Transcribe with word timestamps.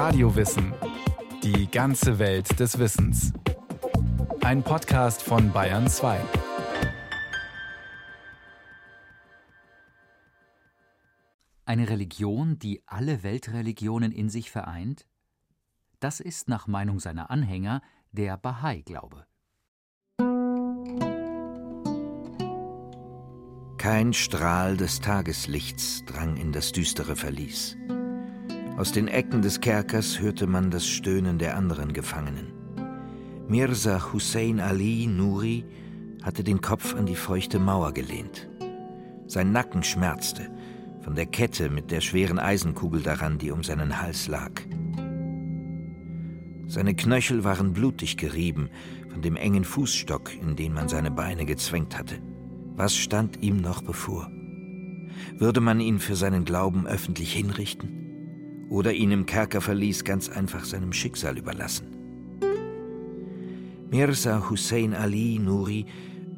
Radiowissen. 0.00 0.74
Die 1.42 1.68
ganze 1.68 2.20
Welt 2.20 2.60
des 2.60 2.78
Wissens. 2.78 3.32
Ein 4.44 4.62
Podcast 4.62 5.24
von 5.24 5.50
Bayern 5.50 5.88
2. 5.88 6.20
Eine 11.64 11.88
Religion, 11.88 12.60
die 12.60 12.80
alle 12.86 13.24
Weltreligionen 13.24 14.12
in 14.12 14.28
sich 14.28 14.52
vereint? 14.52 15.04
Das 15.98 16.20
ist 16.20 16.48
nach 16.48 16.68
Meinung 16.68 17.00
seiner 17.00 17.32
Anhänger 17.32 17.82
der 18.12 18.36
Bahai-Glaube. 18.36 19.26
Kein 23.78 24.12
Strahl 24.12 24.76
des 24.76 25.00
Tageslichts 25.00 26.04
drang 26.04 26.36
in 26.36 26.52
das 26.52 26.70
düstere 26.70 27.16
Verlies. 27.16 27.76
Aus 28.78 28.92
den 28.92 29.08
Ecken 29.08 29.42
des 29.42 29.60
Kerkers 29.60 30.20
hörte 30.20 30.46
man 30.46 30.70
das 30.70 30.86
Stöhnen 30.86 31.38
der 31.38 31.56
anderen 31.56 31.92
Gefangenen. 31.92 32.52
Mirza 33.48 34.12
Hussein 34.12 34.60
Ali 34.60 35.08
Nuri 35.08 35.64
hatte 36.22 36.44
den 36.44 36.60
Kopf 36.60 36.94
an 36.94 37.04
die 37.04 37.16
feuchte 37.16 37.58
Mauer 37.58 37.90
gelehnt. 37.92 38.48
Sein 39.26 39.50
Nacken 39.50 39.82
schmerzte 39.82 40.48
von 41.00 41.16
der 41.16 41.26
Kette 41.26 41.70
mit 41.70 41.90
der 41.90 42.00
schweren 42.00 42.38
Eisenkugel 42.38 43.02
daran, 43.02 43.38
die 43.38 43.50
um 43.50 43.64
seinen 43.64 44.00
Hals 44.00 44.28
lag. 44.28 44.52
Seine 46.68 46.94
Knöchel 46.94 47.42
waren 47.42 47.72
blutig 47.72 48.16
gerieben 48.16 48.70
von 49.10 49.22
dem 49.22 49.34
engen 49.34 49.64
Fußstock, 49.64 50.30
in 50.40 50.54
den 50.54 50.72
man 50.72 50.88
seine 50.88 51.10
Beine 51.10 51.46
gezwängt 51.46 51.98
hatte. 51.98 52.20
Was 52.76 52.94
stand 52.94 53.42
ihm 53.42 53.56
noch 53.56 53.82
bevor? 53.82 54.30
Würde 55.36 55.60
man 55.60 55.80
ihn 55.80 55.98
für 55.98 56.14
seinen 56.14 56.44
Glauben 56.44 56.86
öffentlich 56.86 57.32
hinrichten? 57.32 58.07
Oder 58.68 58.92
ihn 58.92 59.10
im 59.10 59.26
Kerkerverlies 59.26 60.04
ganz 60.04 60.28
einfach 60.28 60.64
seinem 60.64 60.92
Schicksal 60.92 61.38
überlassen? 61.38 61.86
Mirza 63.90 64.50
Hussein 64.50 64.92
Ali 64.92 65.38
Nuri 65.38 65.86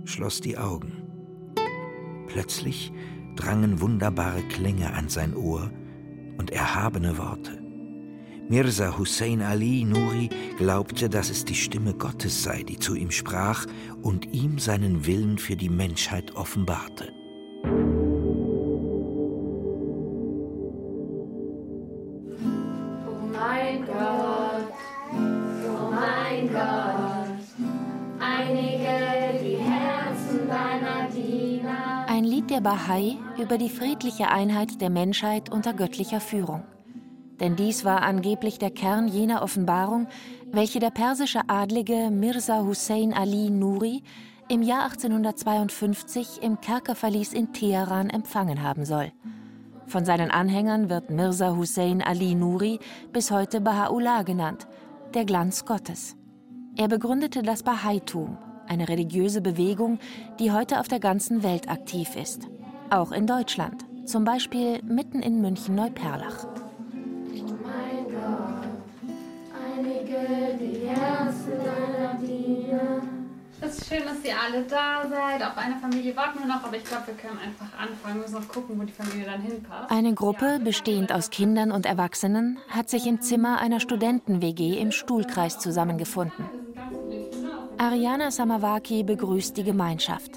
schloss 0.05 0.41
die 0.41 0.56
Augen. 0.56 0.92
Plötzlich 2.28 2.92
drangen 3.34 3.81
wunderbare 3.81 4.42
Klänge 4.42 4.92
an 4.92 5.09
sein 5.09 5.34
Ohr 5.34 5.70
und 6.39 6.53
erhabene 6.53 7.19
Worte. 7.19 7.61
Mirza 8.48 8.98
Hussein 8.98 9.42
Ali 9.42 9.84
Nuri 9.84 10.28
glaubte, 10.59 11.09
dass 11.09 11.31
es 11.31 11.44
die 11.44 11.55
Stimme 11.55 11.94
Gottes 11.94 12.42
sei, 12.42 12.62
die 12.62 12.78
zu 12.78 12.94
ihm 12.94 13.11
sprach 13.11 13.67
und 14.03 14.33
ihm 14.33 14.59
seinen 14.59 15.06
Willen 15.06 15.39
für 15.39 15.56
die 15.56 15.69
Menschheit 15.69 16.34
offenbarte. 16.37 17.12
Der 32.61 32.70
Bahai 32.70 33.16
über 33.39 33.56
die 33.56 33.70
friedliche 33.70 34.28
Einheit 34.28 34.80
der 34.80 34.91
Menschheit 34.91 35.50
unter 35.50 35.72
göttlicher 35.72 36.20
Führung 36.20 36.62
denn 37.41 37.56
dies 37.56 37.86
war 37.86 38.03
angeblich 38.03 38.58
der 38.58 38.70
Kern 38.70 39.08
jener 39.08 39.42
Offenbarung, 39.42 40.08
welche 40.53 40.78
der 40.78 40.91
persische 40.91 41.41
Adlige 41.48 42.11
Mirza 42.11 42.62
Hussein 42.62 43.14
Ali 43.14 43.48
Nuri 43.48 44.03
im 44.48 44.61
Jahr 44.61 44.84
1852 44.84 46.42
im 46.42 46.61
Kerkerverlies 46.61 47.33
in 47.33 47.55
Teheran 47.55 48.11
empfangen 48.11 48.62
haben 48.62 48.84
soll. 48.84 49.11
Von 49.86 50.05
seinen 50.05 50.31
Anhängern 50.31 50.91
wird 50.91 51.08
Mirza 51.08 51.56
Hussein 51.56 52.03
Ali 52.03 52.34
Nuri 52.34 52.78
bis 53.11 53.31
heute 53.31 53.61
Baha'u'llah 53.61 54.22
genannt, 54.25 54.66
der 55.14 55.25
Glanz 55.25 55.64
Gottes. 55.64 56.16
Er 56.77 56.88
begründete 56.88 57.42
das 57.42 57.62
Bahaitum, 57.62 58.36
eine 58.70 58.88
religiöse 58.88 59.40
Bewegung, 59.40 59.98
die 60.38 60.53
heute 60.53 60.81
auf 60.81 60.88
der 60.88 61.00
ganzen 61.00 61.42
Welt 61.42 61.69
aktiv 61.69 62.16
ist. 62.16 62.48
Auch 62.88 63.12
in 63.12 63.26
Deutschland, 63.26 63.84
zum 64.06 64.25
Beispiel 64.25 64.82
mitten 64.82 65.20
in 65.20 65.41
München-Neuperlach. 65.41 66.47
Es 73.62 73.76
ist 73.76 73.88
schön, 73.88 74.03
dass 74.04 74.25
ihr 74.25 74.34
alle 74.41 74.64
da 74.64 75.06
seid. 75.09 75.42
Auf 75.42 75.56
eine 75.56 75.76
Familie 75.76 76.16
warten 76.16 76.41
wir 76.41 76.47
noch, 76.47 76.64
aber 76.64 76.76
ich 76.76 76.84
glaube, 76.84 77.09
wir 77.09 77.14
können 77.14 77.38
einfach 77.38 77.66
anfangen. 77.78 78.16
Wir 78.16 78.22
müssen 78.22 78.34
noch 78.34 78.48
gucken, 78.48 78.80
wo 78.80 78.84
die 78.84 78.92
Familie 78.92 79.26
dann 79.26 79.42
hinpasst. 79.42 79.91
Eine 79.91 80.14
Gruppe, 80.14 80.60
bestehend 80.64 81.12
aus 81.12 81.30
Kindern 81.30 81.70
und 81.70 81.86
Erwachsenen, 81.86 82.59
hat 82.69 82.88
sich 82.88 83.06
im 83.06 83.20
Zimmer 83.20 83.60
einer 83.60 83.78
Studenten-WG 83.78 84.78
im 84.80 84.91
Stuhlkreis 84.91 85.59
zusammengefunden. 85.59 86.47
Ariana 87.80 88.30
Samawaki 88.30 89.04
begrüßt 89.04 89.56
die 89.56 89.64
Gemeinschaft. 89.64 90.32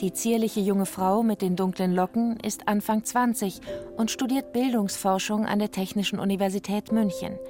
Die 0.00 0.12
zierliche 0.12 0.60
junge 0.60 0.86
Frau 0.86 1.24
mit 1.24 1.42
den 1.42 1.56
dunklen 1.56 1.92
Locken 1.92 2.38
ist 2.44 2.68
Anfang 2.68 3.02
20 3.02 3.60
und 3.96 4.12
studiert 4.12 4.52
Bildungsforschung 4.52 5.46
an 5.46 5.58
der 5.58 5.72
Technischen 5.72 6.20
Universität 6.20 6.92
München. 6.92 7.40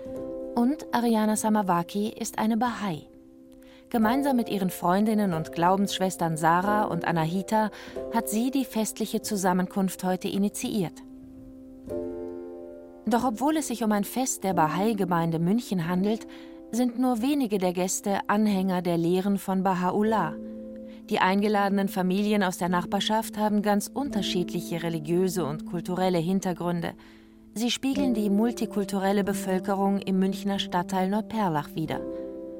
Und 0.55 0.87
Ariana 0.91 1.37
Samawaki 1.37 2.09
ist 2.19 2.39
eine 2.39 2.57
Bahai. 2.57 3.03
Gemeinsam 3.91 4.37
mit 4.37 4.49
ihren 4.49 4.71
Freundinnen 4.71 5.35
und 5.35 5.53
Glaubensschwestern 5.53 6.39
Sarah 6.39 6.85
und 6.85 7.07
Anahita 7.07 7.71
hat 8.15 8.31
sie 8.31 8.51
die 8.51 8.65
festliche 8.65 9.21
Zusammenkunft 9.21 10.03
heute 10.03 10.29
initiiert. 10.29 11.03
Doch 13.05 13.25
obwohl 13.25 13.59
es 13.59 13.69
sich 13.69 13.85
um 13.85 13.93
ein 13.93 14.05
Fest 14.05 14.45
der 14.45 14.55
Bahai-Gemeinde 14.55 15.39
München 15.39 15.87
handelt, 15.87 16.27
sind 16.77 16.99
nur 16.99 17.23
wenige 17.23 17.57
der 17.57 17.73
Gäste 17.73 18.21
Anhänger 18.29 18.83
der 18.83 18.99
Lehren 18.99 19.39
von 19.39 19.65
Baha'u'llah. 19.65 20.35
Die 21.09 21.21
eingeladenen 21.21 21.89
Familien 21.89 22.43
aus 22.43 22.59
der 22.59 22.69
Nachbarschaft 22.69 23.39
haben 23.39 23.63
ganz 23.63 23.91
unterschiedliche 23.93 24.83
religiöse 24.83 25.47
und 25.47 25.65
kulturelle 25.65 26.19
Hintergründe. 26.19 26.93
Sie 27.55 27.71
spiegeln 27.71 28.13
die 28.13 28.29
multikulturelle 28.29 29.25
Bevölkerung 29.25 30.01
im 30.01 30.19
Münchner 30.19 30.59
Stadtteil 30.59 31.09
Neuperlach 31.09 31.75
wider. 31.75 32.01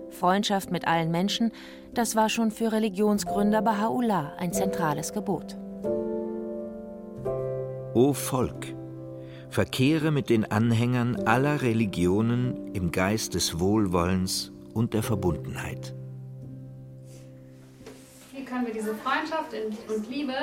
Freundschaft 0.09 0.71
mit 0.71 0.89
allen 0.89 1.11
Menschen, 1.11 1.53
das 1.93 2.17
war 2.17 2.31
schon 2.31 2.51
für 2.51 2.73
Religionsgründer 2.73 3.61
Baha'u'llah 3.61 4.37
ein 4.39 4.55
zentrales 4.55 5.13
Gebot. 5.13 5.59
O 7.93 8.15
Volk, 8.15 8.75
verkehre 9.51 10.11
mit 10.11 10.29
den 10.31 10.51
Anhängern 10.51 11.17
aller 11.27 11.63
Religionen 11.63 12.75
im 12.75 12.93
Geist 12.93 13.35
des 13.35 13.59
Wohlwollens 13.59 14.53
und 14.75 14.95
der 14.95 15.03
Verbundenheit. 15.03 15.95
Hier 18.33 18.45
können 18.45 18.67
wir 18.67 18.75
diese 18.75 18.95
Freundschaft 18.95 19.55
und 19.89 20.11
Liebe 20.11 20.35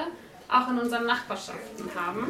auch 0.50 0.69
in 0.69 0.80
unseren 0.80 1.06
Nachbarschaften 1.06 1.86
haben 1.96 2.28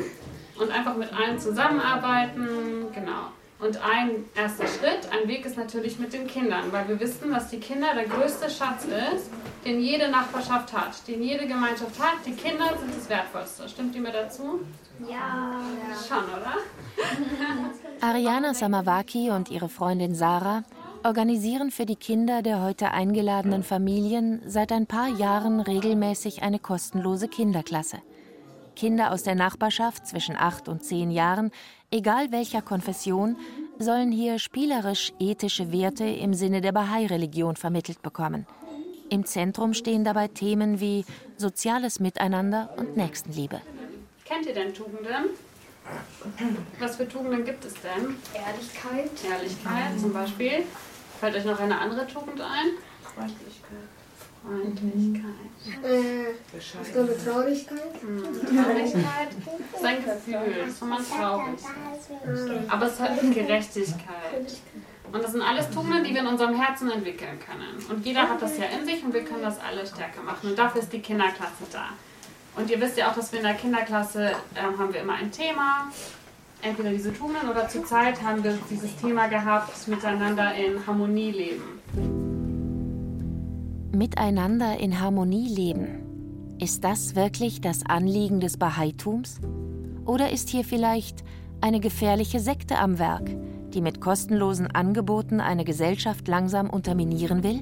und 0.60 0.72
einfach 0.72 0.96
mit 0.96 1.12
allen 1.14 1.40
zusammenarbeiten. 1.40 2.48
Genau. 2.94 3.32
Und 3.64 3.78
ein 3.82 4.26
erster 4.36 4.68
Schritt, 4.68 5.08
ein 5.12 5.28
Weg 5.30 5.46
ist 5.46 5.58
natürlich 5.58 5.98
mit 5.98 6.12
den 6.12 6.28
Kindern, 6.28 6.72
weil 6.72 6.86
wir 6.90 7.00
wissen, 7.00 7.32
dass 7.32 7.50
die 7.50 7.60
Kinder 7.60 7.94
der 7.96 8.06
größte 8.06 8.50
Schatz 8.50 8.84
ist, 8.84 9.30
den 9.64 9.80
jede 9.80 10.10
Nachbarschaft 10.10 10.74
hat, 10.74 11.08
den 11.08 11.24
jede 11.24 11.48
Gemeinschaft 11.48 11.98
hat. 11.98 12.26
Die 12.26 12.34
Kinder 12.34 12.78
sind 12.78 12.94
das 12.94 13.10
Wertvollste. 13.10 13.70
Stimmt 13.70 13.96
ihr 13.96 14.02
mir 14.02 14.12
dazu? 14.12 14.60
Ja. 15.10 15.62
Schon, 16.08 16.26
oder? 16.26 16.58
Ariana 18.02 18.54
Samawaki 18.54 19.30
und 19.32 19.50
ihre 19.50 19.70
Freundin 19.70 20.14
Sarah 20.14 20.64
organisieren 21.06 21.72
für 21.72 21.86
die 21.86 21.96
Kinder 21.96 22.42
der 22.42 22.62
heute 22.62 22.92
eingeladenen 22.92 23.64
Familien 23.64 24.42
seit 24.46 24.74
ein 24.74 24.88
paar 24.88 25.08
Jahren 25.08 25.62
regelmäßig 25.62 26.44
eine 26.44 26.60
kostenlose 26.60 27.30
Kinderklasse. 27.30 28.00
Kinder 28.76 29.12
aus 29.12 29.24
der 29.24 29.36
Nachbarschaft 29.36 30.08
zwischen 30.08 30.36
acht 30.36 30.68
und 30.68 30.84
zehn 30.84 31.12
Jahren, 31.12 31.52
egal 31.92 32.32
welcher 32.32 32.62
Konfession, 32.62 33.38
sollen 33.80 34.12
hier 34.12 34.40
spielerisch 34.40 35.14
ethische 35.20 35.72
Werte 35.72 36.06
im 36.06 36.34
Sinne 36.34 36.62
der 36.62 36.72
Bahai-Religion 36.72 37.56
vermittelt 37.56 38.02
bekommen. 38.02 38.46
Im 39.10 39.26
Zentrum 39.26 39.74
stehen 39.74 40.04
dabei 40.04 40.28
Themen 40.28 40.80
wie 40.80 41.06
soziales 41.38 42.00
Miteinander 42.00 42.74
und 42.78 42.98
Nächstenliebe. 42.98 43.62
Kennt 44.26 44.46
ihr 44.46 44.54
denn 44.54 44.74
Tugenden? 44.74 45.30
Was 46.80 46.96
für 46.96 47.08
Tugenden 47.08 47.44
gibt 47.44 47.66
es 47.66 47.74
denn? 47.74 48.16
Ehrlichkeit. 48.34 49.12
Ehrlichkeit 49.30 50.00
zum 50.00 50.14
Beispiel. 50.14 50.64
Fällt 51.20 51.36
euch 51.36 51.46
noch 51.46 51.60
eine 51.60 51.80
andere 51.80 52.08
Tugend 52.08 52.42
ein? 52.42 52.72
Freundlichkeit. 53.04 53.93
Freundlichkeit. 54.44 55.24
Äh, 55.84 56.34
was 56.52 56.92
glaube 56.92 57.18
Traurigkeit? 57.24 57.80
Traurigkeit 58.02 59.30
ist 59.74 59.86
ein 59.86 60.04
Gefühl, 60.04 60.68
ist, 60.68 60.82
wenn 60.82 60.90
man 60.90 61.06
traurig 61.06 61.56
ist. 61.56 62.70
Aber 62.70 62.86
es 62.88 63.00
hat 63.00 63.22
Gerechtigkeit. 63.22 64.58
Und 65.12 65.24
das 65.24 65.32
sind 65.32 65.42
alles 65.42 65.70
Tugenden, 65.70 66.04
die 66.04 66.14
wir 66.14 66.22
in 66.22 66.28
unserem 66.28 66.60
Herzen 66.60 66.90
entwickeln 66.92 67.40
können. 67.40 67.78
Und 67.90 68.06
jeder 68.06 68.28
hat 68.28 68.42
das 68.42 68.58
ja 68.58 68.66
in 68.66 68.86
sich 68.86 69.04
und 69.04 69.14
wir 69.14 69.24
können 69.24 69.44
das 69.44 69.60
alle 69.60 69.86
stärker 69.86 70.24
machen. 70.24 70.50
Und 70.50 70.60
dafür 70.60 70.82
ist 70.82 70.92
die 70.92 71.00
Kinderklasse 71.00 71.66
da. 71.72 71.90
Und 72.56 72.70
ihr 72.70 72.82
wisst 72.82 72.98
ja 72.98 73.10
auch, 73.10 73.16
dass 73.16 73.32
wir 73.32 73.40
in 73.40 73.46
der 73.46 73.56
Kinderklasse 73.56 74.32
äh, 74.32 74.62
haben 74.62 74.94
wir 74.94 75.02
immer 75.02 75.14
ein 75.14 75.32
Thema. 75.32 75.88
entweder 76.62 76.92
diese 76.92 77.14
Tugenden 77.14 77.50
oder 77.50 77.68
zur 77.68 77.86
Zeit 77.86 78.22
haben 78.22 78.44
wir 78.44 78.58
dieses 78.70 78.96
Thema 78.96 79.28
gehabt, 79.28 79.88
miteinander 79.88 80.54
in 80.56 80.86
Harmonie 80.86 81.32
leben. 81.32 82.23
Miteinander 83.96 84.80
in 84.80 85.00
Harmonie 85.00 85.48
leben. 85.48 86.56
Ist 86.60 86.84
das 86.84 87.16
wirklich 87.16 87.62
das 87.62 87.86
Anliegen 87.86 88.40
des 88.40 88.58
Bahaitums? 88.58 89.40
Oder 90.06 90.32
ist 90.32 90.50
hier 90.50 90.64
vielleicht 90.64 91.24
eine 91.62 91.80
gefährliche 91.80 92.40
Sekte 92.40 92.80
am 92.80 92.98
Werk, 92.98 93.30
die 93.72 93.82
mit 93.82 94.02
kostenlosen 94.02 94.66
Angeboten 94.66 95.40
eine 95.40 95.64
Gesellschaft 95.64 96.28
langsam 96.28 96.72
unterminieren 96.72 97.44
will? 97.44 97.62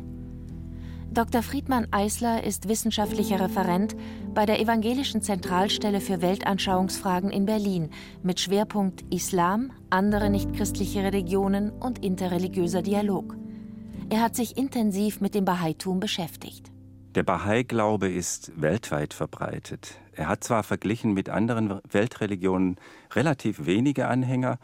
Dr. 1.14 1.44
Friedmann 1.44 1.88
Eisler 1.92 2.46
ist 2.46 2.70
wissenschaftlicher 2.70 3.42
Referent 3.42 3.98
bei 4.34 4.46
der 4.46 4.62
Evangelischen 4.62 5.22
Zentralstelle 5.22 6.00
für 6.00 6.22
Weltanschauungsfragen 6.22 7.30
in 7.30 7.46
Berlin 7.46 7.90
mit 8.24 8.40
Schwerpunkt 8.40 9.04
Islam, 9.14 9.74
andere 9.90 10.30
nichtchristliche 10.30 11.04
Religionen 11.04 11.72
und 11.72 12.06
interreligiöser 12.06 12.82
Dialog. 12.82 13.41
Er 14.12 14.22
hat 14.22 14.36
sich 14.36 14.58
intensiv 14.58 15.22
mit 15.22 15.36
dem 15.36 15.46
Bahaitum 15.46 16.02
beschäftigt. 16.02 16.70
Der 17.16 17.24
Bahai-Glaube 17.24 18.10
ist 18.10 18.52
weltweit 18.62 19.14
verbreitet. 19.14 20.02
Er 20.12 20.28
hat 20.28 20.44
zwar 20.44 20.64
verglichen 20.64 21.14
mit 21.14 21.30
anderen 21.30 21.80
Weltreligionen 21.90 22.76
relativ 23.14 23.66
wenige 23.66 24.10
Anhänger, 24.10 24.60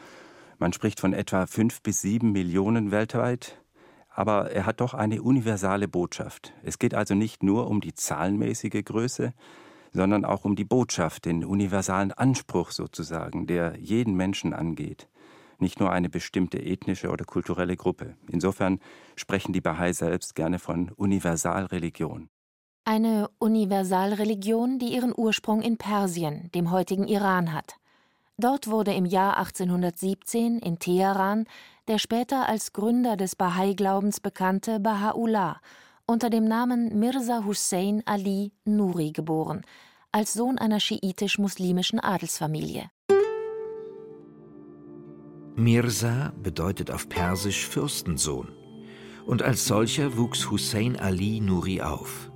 man 0.60 0.74
spricht 0.74 1.00
von 1.00 1.14
etwa 1.14 1.46
fünf 1.46 1.82
bis 1.82 2.02
sieben 2.02 2.34
Millionen 2.34 2.92
weltweit, 2.92 3.62
aber 4.10 4.52
er 4.52 4.66
hat 4.66 4.82
doch 4.82 4.94
eine 4.94 5.22
universale 5.22 5.88
Botschaft. 5.88 6.52
Es 6.64 6.78
geht 6.78 6.94
also 6.94 7.16
nicht 7.16 7.42
nur 7.42 7.68
um 7.70 7.80
die 7.80 7.94
zahlenmäßige 7.94 8.84
Größe, 8.84 9.34
sondern 9.94 10.26
auch 10.26 10.44
um 10.44 10.58
die 10.58 10.66
Botschaft, 10.66 11.24
den 11.24 11.46
universalen 11.46 12.12
Anspruch 12.12 12.72
sozusagen, 12.72 13.48
der 13.48 13.78
jeden 13.80 14.16
Menschen 14.16 14.54
angeht, 14.54 15.08
nicht 15.62 15.80
nur 15.80 15.92
eine 15.92 16.10
bestimmte 16.10 16.60
ethnische 16.64 17.10
oder 17.10 17.26
kulturelle 17.26 17.76
Gruppe. 17.76 18.16
Insofern 18.30 18.80
sprechen 19.16 19.54
die 19.54 19.62
Bahai 19.62 19.94
selbst 19.94 20.36
gerne 20.36 20.60
von 20.60 20.92
Universalreligion. 20.96 22.30
Eine 22.86 23.30
Universalreligion, 23.40 24.80
die 24.80 24.94
ihren 24.94 25.14
Ursprung 25.16 25.62
in 25.62 25.78
Persien, 25.78 26.50
dem 26.56 26.72
heutigen 26.72 27.08
Iran 27.08 27.54
hat. 27.54 27.76
Dort 28.38 28.68
wurde 28.68 28.94
im 28.94 29.06
Jahr 29.06 29.38
1817 29.38 30.60
in 30.60 30.80
Teheran 30.80 31.46
der 31.88 32.00
später 32.00 32.48
als 32.50 32.74
Gründer 32.74 33.16
des 33.16 33.36
Bahai-Glaubens 33.36 34.20
bekannte 34.20 34.80
Baha'u'llah 34.80 35.58
unter 36.06 36.30
dem 36.30 36.46
Namen 36.46 37.00
Mirza 37.00 37.44
Hussein 37.46 38.02
Ali 38.06 38.54
Nuri 38.66 39.12
geboren, 39.12 39.64
als 40.12 40.34
Sohn 40.34 40.58
einer 40.58 40.80
schiitisch-muslimischen 40.80 42.00
Adelsfamilie. 42.00 42.90
Mirza 45.60 46.34
bedeutet 46.44 46.92
auf 46.92 47.10
Persisch 47.10 47.68
Fürstensohn, 47.68 48.50
und 49.26 49.42
als 49.42 49.66
solcher 49.66 50.16
wuchs 50.16 50.52
Hussein 50.52 50.96
Ali 50.98 51.40
Nuri 51.40 51.82
auf. 51.82 52.32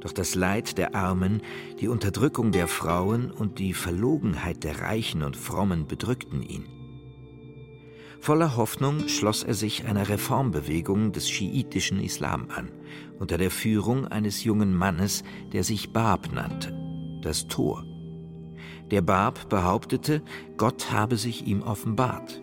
Doch 0.00 0.12
das 0.12 0.34
Leid 0.34 0.78
der 0.78 0.94
Armen, 0.94 1.42
die 1.80 1.88
Unterdrückung 1.88 2.52
der 2.52 2.66
Frauen 2.66 3.30
und 3.30 3.58
die 3.58 3.74
Verlogenheit 3.74 4.64
der 4.64 4.80
Reichen 4.80 5.22
und 5.22 5.36
Frommen 5.36 5.86
bedrückten 5.86 6.42
ihn. 6.42 6.64
Voller 8.20 8.56
Hoffnung 8.56 9.06
schloss 9.06 9.42
er 9.42 9.52
sich 9.54 9.84
einer 9.84 10.08
Reformbewegung 10.08 11.12
des 11.12 11.28
schiitischen 11.28 12.00
Islam 12.00 12.48
an, 12.48 12.70
unter 13.18 13.36
der 13.36 13.50
Führung 13.50 14.06
eines 14.06 14.44
jungen 14.44 14.74
Mannes, 14.74 15.24
der 15.52 15.62
sich 15.62 15.92
Bab 15.92 16.32
nannte, 16.32 16.74
das 17.20 17.48
Tor. 17.48 17.84
Der 18.90 19.02
Bab 19.02 19.50
behauptete, 19.50 20.22
Gott 20.56 20.90
habe 20.90 21.18
sich 21.18 21.46
ihm 21.46 21.60
offenbart. 21.60 22.40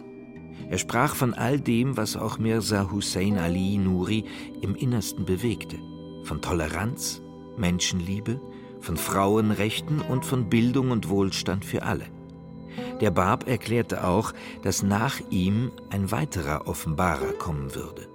Er 0.70 0.78
sprach 0.78 1.16
von 1.16 1.34
all 1.34 1.60
dem, 1.60 1.98
was 1.98 2.16
auch 2.16 2.38
Mirza 2.38 2.92
Hussein 2.92 3.38
Ali 3.38 3.78
Nuri 3.78 4.26
im 4.62 4.76
Innersten 4.76 5.26
bewegte, 5.26 5.78
von 6.24 6.42
Toleranz, 6.42 7.22
Menschenliebe, 7.58 8.40
von 8.80 8.98
Frauenrechten 8.98 10.02
und 10.02 10.26
von 10.26 10.50
Bildung 10.50 10.92
und 10.92 11.10
Wohlstand 11.10 11.64
für 11.66 11.84
alle. 11.84 12.06
Der 13.02 13.12
Bab 13.12 13.48
erklärte 13.48 14.06
auch, 14.06 14.34
dass 14.64 14.84
nach 14.84 15.20
ihm 15.30 15.72
ein 15.90 16.12
weiterer 16.12 16.68
Offenbarer 16.68 17.34
kommen 17.34 17.76
würde. 17.76 18.08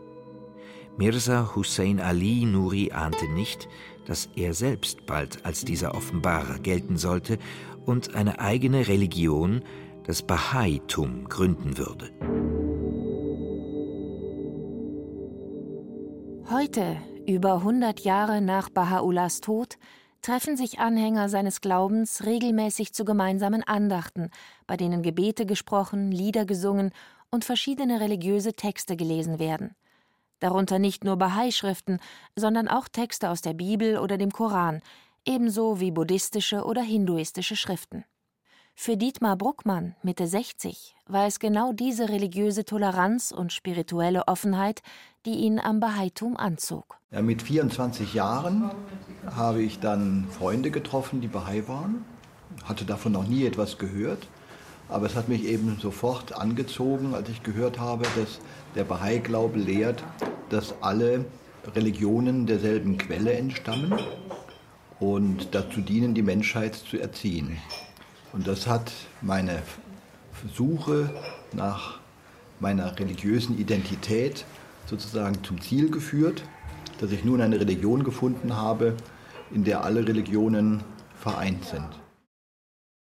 Mirza 0.97 1.55
Hussein 1.55 2.01
Ali 2.01 2.45
Nuri 2.45 2.91
ahnte 2.91 3.29
nicht, 3.33 3.69
dass 4.07 4.29
er 4.35 4.53
selbst 4.53 5.07
bald 5.07 5.45
als 5.45 5.65
dieser 5.65 5.95
Offenbarer 5.95 6.59
gelten 6.59 6.97
sollte 6.97 7.39
und 7.85 8.15
eine 8.15 8.41
eigene 8.41 8.89
Religion, 8.89 9.63
das 10.09 10.23
Bahaitum, 10.23 11.29
gründen 11.29 11.77
würde. 11.77 12.11
Heute, 16.51 16.97
über 17.27 17.57
100 17.57 18.01
Jahre 18.01 18.41
nach 18.41 18.71
Baha'u'llahs 18.71 19.43
Tod, 19.43 19.77
treffen 20.23 20.57
sich 20.57 20.79
Anhänger 20.79 21.29
seines 21.29 21.61
Glaubens 21.61 22.25
regelmäßig 22.25 22.95
zu 22.95 23.05
gemeinsamen 23.05 23.63
Andachten, 23.63 24.31
bei 24.67 24.79
denen 24.79 25.03
Gebete 25.03 25.45
gesprochen, 25.45 26.11
Lieder 26.11 26.47
gesungen 26.47 26.93
und 27.31 27.45
verschiedene 27.45 28.01
religiöse 28.01 28.55
Texte 28.55 28.97
gelesen 28.97 29.39
werden. 29.39 29.75
Darunter 30.41 30.79
nicht 30.79 31.05
nur 31.05 31.17
Bahai-Schriften, 31.19 31.99
sondern 32.35 32.67
auch 32.67 32.89
Texte 32.89 33.29
aus 33.29 33.43
der 33.43 33.53
Bibel 33.53 33.99
oder 33.99 34.17
dem 34.17 34.31
Koran, 34.31 34.81
ebenso 35.27 35.81
wie 35.81 35.91
buddhistische 35.91 36.65
oder 36.65 36.81
hinduistische 36.81 37.57
Schriften. 37.57 38.07
Für 38.81 38.97
Dietmar 38.97 39.35
Bruckmann, 39.35 39.97
Mitte 40.05 40.29
60, 40.29 40.95
war 41.09 41.27
es 41.27 41.41
genau 41.41 41.73
diese 41.73 42.11
religiöse 42.11 42.65
Toleranz 42.65 43.33
und 43.33 43.53
spirituelle 43.53 44.29
Offenheit, 44.29 44.83
die 45.27 45.33
ihn 45.33 45.59
am 45.59 45.81
Bahaitum 45.81 46.37
anzog. 46.37 46.97
Ja, 47.11 47.21
mit 47.21 47.43
24 47.43 48.15
Jahren 48.15 48.71
habe 49.35 49.63
ich 49.63 49.81
dann 49.81 50.29
Freunde 50.31 50.71
getroffen, 50.71 51.21
die 51.21 51.27
Bahai 51.27 51.67
waren. 51.67 52.05
Hatte 52.67 52.85
davon 52.85 53.11
noch 53.11 53.27
nie 53.27 53.45
etwas 53.45 53.79
gehört. 53.79 54.29
Aber 54.89 55.07
es 55.07 55.17
hat 55.17 55.29
mich 55.29 55.45
eben 55.45 55.79
sofort 55.83 56.33
angezogen, 56.35 57.17
als 57.17 57.29
ich 57.31 57.43
gehört 57.43 57.81
habe, 57.81 58.05
dass 58.15 58.39
der 58.77 58.85
Bahai-Glaube 58.85 59.59
lehrt, 59.59 60.05
dass 60.51 60.81
alle 60.83 61.25
Religionen 61.75 62.47
derselben 62.47 62.97
Quelle 62.97 63.33
entstammen 63.33 63.99
und 65.01 65.53
dazu 65.53 65.81
dienen, 65.81 66.15
die 66.15 66.23
Menschheit 66.23 66.77
zu 66.77 66.97
erziehen. 66.97 67.59
Und 68.33 68.47
das 68.47 68.67
hat 68.67 68.93
meine 69.21 69.63
Suche 70.55 71.11
nach 71.53 72.01
meiner 72.61 72.99
religiösen 72.99 73.59
Identität 73.59 74.45
sozusagen 74.87 75.43
zum 75.45 75.61
Ziel 75.61 75.91
geführt, 75.91 76.43
dass 77.01 77.13
ich 77.13 77.25
nun 77.25 77.41
eine 77.41 77.61
Religion 77.61 78.05
gefunden 78.05 78.57
habe, 78.57 78.97
in 79.51 79.65
der 79.65 79.85
alle 79.85 80.07
Religionen 80.07 80.83
vereint 81.15 81.65
sind. 81.65 81.89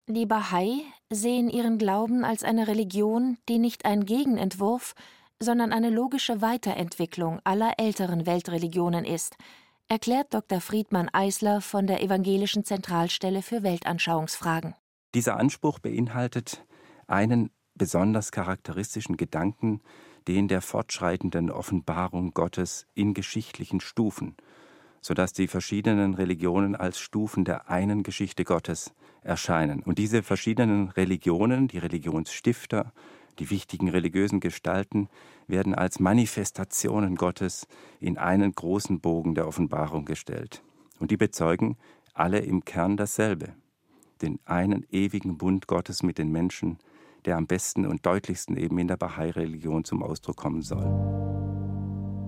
Die 0.07 0.25
Bahai 0.25 0.81
sehen 1.11 1.49
ihren 1.49 1.77
Glauben 1.77 2.23
als 2.23 2.43
eine 2.43 2.67
Religion, 2.67 3.37
die 3.49 3.57
nicht 3.57 3.85
ein 3.85 4.05
Gegenentwurf, 4.05 4.95
sondern 5.39 5.73
eine 5.73 5.89
logische 5.89 6.41
Weiterentwicklung 6.41 7.39
aller 7.43 7.73
älteren 7.77 8.25
Weltreligionen 8.25 9.05
ist, 9.05 9.35
erklärt 9.87 10.33
Dr. 10.33 10.61
Friedmann 10.61 11.09
Eisler 11.09 11.61
von 11.61 11.87
der 11.87 12.01
Evangelischen 12.01 12.63
Zentralstelle 12.63 13.41
für 13.41 13.63
Weltanschauungsfragen. 13.63 14.75
Dieser 15.15 15.37
Anspruch 15.37 15.79
beinhaltet 15.79 16.65
einen 17.07 17.49
besonders 17.73 18.33
charakteristischen 18.33 19.15
Gedanken, 19.15 19.79
den 20.27 20.49
der 20.49 20.61
fortschreitenden 20.61 21.49
Offenbarung 21.51 22.33
Gottes 22.33 22.85
in 22.95 23.13
geschichtlichen 23.13 23.79
Stufen, 23.79 24.35
sodass 24.99 25.31
die 25.31 25.47
verschiedenen 25.47 26.15
Religionen 26.15 26.75
als 26.75 26.99
Stufen 26.99 27.45
der 27.45 27.69
einen 27.69 28.03
Geschichte 28.03 28.43
Gottes 28.43 28.93
erscheinen. 29.21 29.81
Und 29.83 29.99
diese 29.99 30.21
verschiedenen 30.21 30.89
Religionen, 30.89 31.69
die 31.69 31.77
Religionsstifter, 31.77 32.91
die 33.39 33.49
wichtigen 33.49 33.87
religiösen 33.87 34.41
Gestalten, 34.41 35.07
werden 35.47 35.73
als 35.75 36.01
Manifestationen 36.01 37.15
Gottes 37.15 37.67
in 38.01 38.17
einen 38.17 38.51
großen 38.51 38.99
Bogen 38.99 39.33
der 39.33 39.47
Offenbarung 39.47 40.03
gestellt. 40.03 40.61
Und 40.99 41.11
die 41.11 41.17
bezeugen 41.17 41.77
alle 42.13 42.39
im 42.39 42.65
Kern 42.65 42.97
dasselbe, 42.97 43.53
den 44.21 44.39
einen 44.45 44.85
ewigen 44.91 45.37
Bund 45.37 45.67
Gottes 45.67 46.03
mit 46.03 46.17
den 46.17 46.31
Menschen, 46.31 46.77
der 47.25 47.37
am 47.37 47.47
besten 47.47 47.85
und 47.85 48.05
deutlichsten 48.05 48.57
eben 48.57 48.77
in 48.77 48.87
der 48.87 48.97
Bahai-Religion 48.97 49.83
zum 49.83 50.03
Ausdruck 50.03 50.37
kommen 50.37 50.61
soll. 50.61 50.85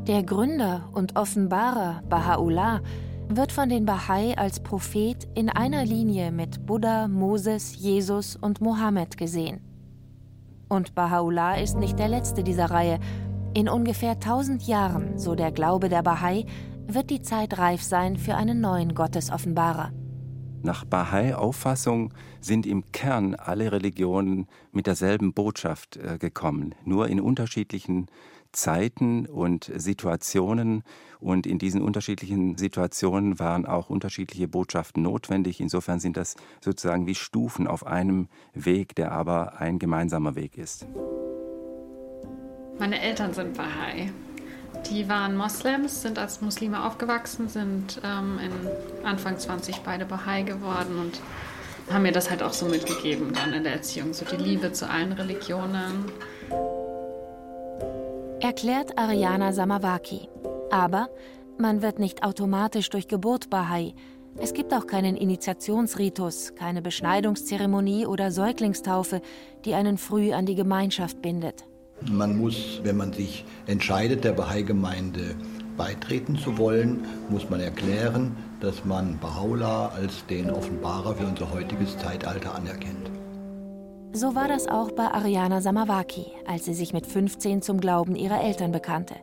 Der 0.07 0.23
Gründer 0.23 0.89
und 0.93 1.15
Offenbarer 1.17 2.01
Baha'u'llah 2.09 2.81
wird 3.29 3.51
von 3.51 3.67
den 3.67 3.85
Bahai 3.85 4.37
als 4.37 4.61
Prophet 4.61 5.27
in 5.35 5.49
einer 5.49 5.85
Linie 5.85 6.31
mit 6.31 6.65
Buddha, 6.65 7.07
Moses, 7.07 7.75
Jesus 7.75 8.37
und 8.37 8.61
Mohammed 8.61 9.17
gesehen. 9.17 9.59
Und 10.69 10.93
Baha'u'llah 10.93 11.61
ist 11.61 11.77
nicht 11.77 11.99
der 11.99 12.07
letzte 12.07 12.43
dieser 12.43 12.71
Reihe. 12.71 12.99
In 13.53 13.69
ungefähr 13.69 14.11
1000 14.11 14.65
Jahren, 14.67 15.17
so 15.17 15.35
der 15.35 15.51
Glaube 15.51 15.89
der 15.89 16.03
Bahai, 16.03 16.45
wird 16.87 17.09
die 17.09 17.21
Zeit 17.21 17.57
reif 17.57 17.83
sein 17.83 18.17
für 18.17 18.35
einen 18.35 18.61
neuen 18.61 18.95
Gottesoffenbarer. 18.95 19.91
Nach 20.63 20.85
Bahai-Auffassung 20.85 22.13
sind 22.41 22.65
im 22.65 22.91
Kern 22.91 23.35
alle 23.35 23.71
Religionen 23.71 24.47
mit 24.71 24.87
derselben 24.87 25.33
Botschaft 25.33 25.97
äh, 25.97 26.17
gekommen, 26.17 26.75
nur 26.83 27.07
in 27.07 27.21
unterschiedlichen 27.21 28.07
Zeiten 28.51 29.25
und 29.25 29.71
Situationen. 29.75 30.83
Und 31.19 31.47
in 31.47 31.57
diesen 31.57 31.81
unterschiedlichen 31.81 32.57
Situationen 32.57 33.39
waren 33.39 33.65
auch 33.65 33.89
unterschiedliche 33.89 34.47
Botschaften 34.47 35.03
notwendig. 35.03 35.59
Insofern 35.61 35.99
sind 35.99 36.17
das 36.17 36.35
sozusagen 36.61 37.07
wie 37.07 37.15
Stufen 37.15 37.67
auf 37.67 37.85
einem 37.85 38.27
Weg, 38.53 38.95
der 38.95 39.11
aber 39.11 39.59
ein 39.59 39.79
gemeinsamer 39.79 40.35
Weg 40.35 40.57
ist. 40.57 40.87
Meine 42.79 42.99
Eltern 42.99 43.33
sind 43.33 43.57
Bahai. 43.57 44.11
Die 44.85 45.09
waren 45.09 45.35
Moslems, 45.35 46.01
sind 46.01 46.19
als 46.19 46.41
Muslime 46.41 46.85
aufgewachsen, 46.85 47.49
sind 47.49 47.99
ähm, 48.03 48.39
in 48.39 49.05
Anfang 49.05 49.37
20 49.37 49.77
beide 49.77 50.05
Bahai 50.05 50.43
geworden 50.43 50.99
und 50.99 51.19
haben 51.93 52.03
mir 52.03 52.11
das 52.11 52.29
halt 52.29 52.43
auch 52.43 52.53
so 52.53 52.65
mitgegeben 52.67 53.33
dann 53.33 53.53
in 53.53 53.63
der 53.63 53.73
Erziehung, 53.73 54.13
so 54.13 54.25
die 54.25 54.37
Liebe 54.37 54.71
zu 54.71 54.89
allen 54.89 55.13
Religionen. 55.13 56.05
Erklärt 58.39 58.97
Ariana 58.97 59.51
Samawaki. 59.51 60.29
Aber 60.69 61.09
man 61.57 61.81
wird 61.81 61.99
nicht 61.99 62.23
automatisch 62.23 62.89
durch 62.89 63.07
Geburt 63.07 63.49
Bahai. 63.49 63.93
Es 64.39 64.53
gibt 64.53 64.73
auch 64.73 64.85
keinen 64.85 65.17
Initiationsritus, 65.17 66.53
keine 66.55 66.81
Beschneidungszeremonie 66.83 68.05
oder 68.05 68.31
Säuglingstaufe, 68.31 69.21
die 69.65 69.73
einen 69.73 69.97
früh 69.97 70.33
an 70.33 70.45
die 70.45 70.55
Gemeinschaft 70.55 71.21
bindet. 71.21 71.66
Man 72.01 72.37
muss, 72.37 72.79
wenn 72.83 72.97
man 72.97 73.13
sich 73.13 73.43
entscheidet, 73.65 74.23
der 74.23 74.33
Bahai-Gemeinde 74.33 75.35
beitreten 75.77 76.37
zu 76.37 76.57
wollen, 76.57 77.05
muss 77.29 77.49
man 77.49 77.59
erklären, 77.59 78.35
dass 78.59 78.85
man 78.85 79.19
Baha'u'llah 79.19 79.93
als 79.93 80.25
den 80.27 80.49
Offenbarer 80.49 81.15
für 81.15 81.25
unser 81.25 81.51
heutiges 81.51 81.97
Zeitalter 81.97 82.55
anerkennt. 82.55 83.11
So 84.13 84.35
war 84.35 84.47
das 84.47 84.67
auch 84.67 84.91
bei 84.91 85.05
Ariana 85.05 85.61
Samawaki, 85.61 86.27
als 86.47 86.65
sie 86.65 86.73
sich 86.73 86.93
mit 86.93 87.05
15 87.05 87.61
zum 87.61 87.79
Glauben 87.79 88.15
ihrer 88.15 88.41
Eltern 88.41 88.71
bekannte. 88.71 89.15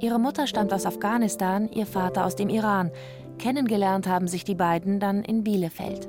Ihre 0.00 0.18
Mutter 0.18 0.46
stammt 0.46 0.72
aus 0.72 0.86
Afghanistan, 0.86 1.68
ihr 1.72 1.86
Vater 1.86 2.24
aus 2.24 2.36
dem 2.36 2.48
Iran. 2.48 2.90
Kennengelernt 3.38 4.06
haben 4.06 4.28
sich 4.28 4.44
die 4.44 4.54
beiden 4.54 5.00
dann 5.00 5.22
in 5.22 5.44
Bielefeld. 5.44 6.08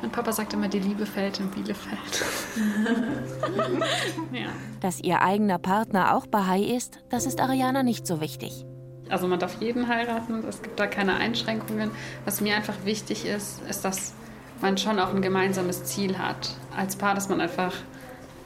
Mein 0.00 0.10
Papa 0.12 0.32
sagt 0.32 0.52
immer, 0.52 0.68
die 0.68 0.78
Liebe 0.78 1.06
fällt 1.06 1.40
in 1.40 1.50
Bielefeld. 1.50 2.24
ja. 4.32 4.48
Dass 4.80 5.00
ihr 5.00 5.22
eigener 5.22 5.58
Partner 5.58 6.14
auch 6.14 6.26
Bahai 6.26 6.62
ist, 6.62 6.98
das 7.08 7.26
ist 7.26 7.40
Ariana 7.40 7.82
nicht 7.82 8.06
so 8.06 8.20
wichtig. 8.20 8.64
Also 9.08 9.28
man 9.28 9.38
darf 9.38 9.60
jeden 9.60 9.88
heiraten, 9.88 10.44
es 10.48 10.62
gibt 10.62 10.78
da 10.78 10.86
keine 10.86 11.16
Einschränkungen. 11.16 11.90
Was 12.24 12.40
mir 12.40 12.56
einfach 12.56 12.84
wichtig 12.84 13.24
ist, 13.24 13.62
ist, 13.68 13.84
dass 13.84 14.14
man 14.60 14.78
schon 14.78 14.98
auch 14.98 15.14
ein 15.14 15.22
gemeinsames 15.22 15.84
Ziel 15.84 16.18
hat. 16.18 16.50
Als 16.76 16.96
Paar, 16.96 17.14
dass 17.14 17.28
man 17.28 17.40
einfach 17.40 17.72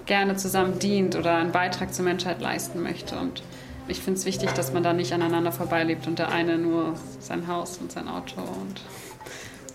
gerne 0.06 0.36
zusammen 0.36 0.78
dient 0.78 1.16
oder 1.16 1.36
einen 1.36 1.52
Beitrag 1.52 1.94
zur 1.94 2.04
Menschheit 2.04 2.40
leisten 2.40 2.82
möchte. 2.82 3.18
Und 3.18 3.42
ich 3.88 4.00
finde 4.00 4.18
es 4.18 4.26
wichtig, 4.26 4.50
dass 4.52 4.72
man 4.72 4.82
da 4.82 4.92
nicht 4.92 5.12
aneinander 5.12 5.52
vorbeilebt 5.52 6.06
und 6.06 6.18
der 6.18 6.30
eine 6.30 6.58
nur 6.58 6.94
sein 7.18 7.46
Haus 7.48 7.78
und 7.78 7.92
sein 7.92 8.08
Auto 8.08 8.40
und 8.40 8.82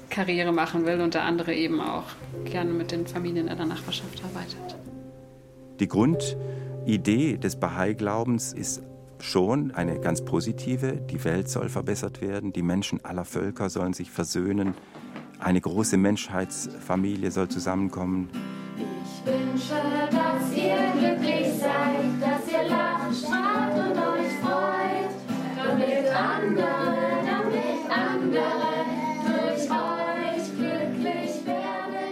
Karriere 0.09 0.51
machen 0.51 0.85
will 0.85 1.01
und 1.01 1.13
der 1.13 1.23
andere 1.23 1.53
eben 1.53 1.81
auch 1.81 2.05
gerne 2.45 2.71
mit 2.71 2.91
den 2.91 3.07
Familien 3.07 3.47
in 3.47 3.57
der 3.57 3.65
Nachbarschaft 3.65 4.23
arbeitet. 4.23 4.77
Die 5.79 5.87
Grundidee 5.87 7.37
des 7.37 7.57
Bahai-Glaubens 7.57 8.53
ist 8.53 8.81
schon 9.19 9.71
eine 9.71 9.99
ganz 9.99 10.23
positive. 10.23 10.93
Die 10.93 11.23
Welt 11.23 11.49
soll 11.49 11.69
verbessert 11.69 12.21
werden, 12.21 12.53
die 12.53 12.61
Menschen 12.61 13.03
aller 13.03 13.25
Völker 13.25 13.69
sollen 13.69 13.93
sich 13.93 14.09
versöhnen, 14.11 14.75
eine 15.39 15.59
große 15.59 15.97
Menschheitsfamilie 15.97 17.29
soll 17.31 17.49
zusammenkommen. 17.49 18.29
Ich 18.77 19.25
wünsche, 19.25 19.75
dass 20.11 20.55
ihr 20.55 20.77
glücklich 20.97 21.53
seid, 21.59 22.04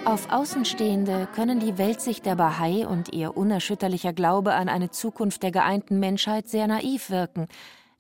Auf 0.06 0.32
Außenstehende 0.32 1.28
können 1.34 1.60
die 1.60 1.78
Weltsicht 1.78 2.26
der 2.26 2.36
Bahai 2.36 2.86
und 2.86 3.14
ihr 3.14 3.36
unerschütterlicher 3.36 4.14
Glaube 4.14 4.54
an 4.54 4.70
eine 4.70 4.92
Zukunft 4.92 5.42
der 5.42 5.52
geeinten 5.52 6.00
Menschheit 6.00 6.48
sehr 6.48 6.68
naiv 6.68 7.10
wirken. 7.10 7.48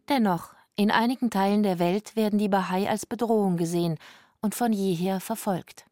Dennoch, 0.09 0.53
in 0.75 0.91
einigen 0.91 1.29
Teilen 1.29 1.63
der 1.63 1.79
Welt 1.79 2.15
werden 2.15 2.37
die 2.37 2.49
Bahai 2.49 2.87
als 2.87 3.05
Bedrohung 3.05 3.57
gesehen 3.57 3.97
und 4.41 4.53
von 4.53 4.73
jeher 4.73 5.21
verfolgt. 5.21 5.85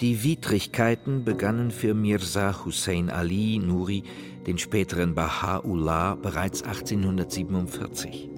Die 0.00 0.22
Widrigkeiten 0.22 1.24
begannen 1.24 1.72
für 1.72 1.94
Mirza 1.94 2.64
Hussein 2.64 3.10
Ali 3.10 3.58
Nuri, 3.58 4.04
den 4.46 4.58
späteren 4.58 5.16
Baha'u'llah, 5.16 6.14
bereits 6.14 6.62
1847. 6.62 8.37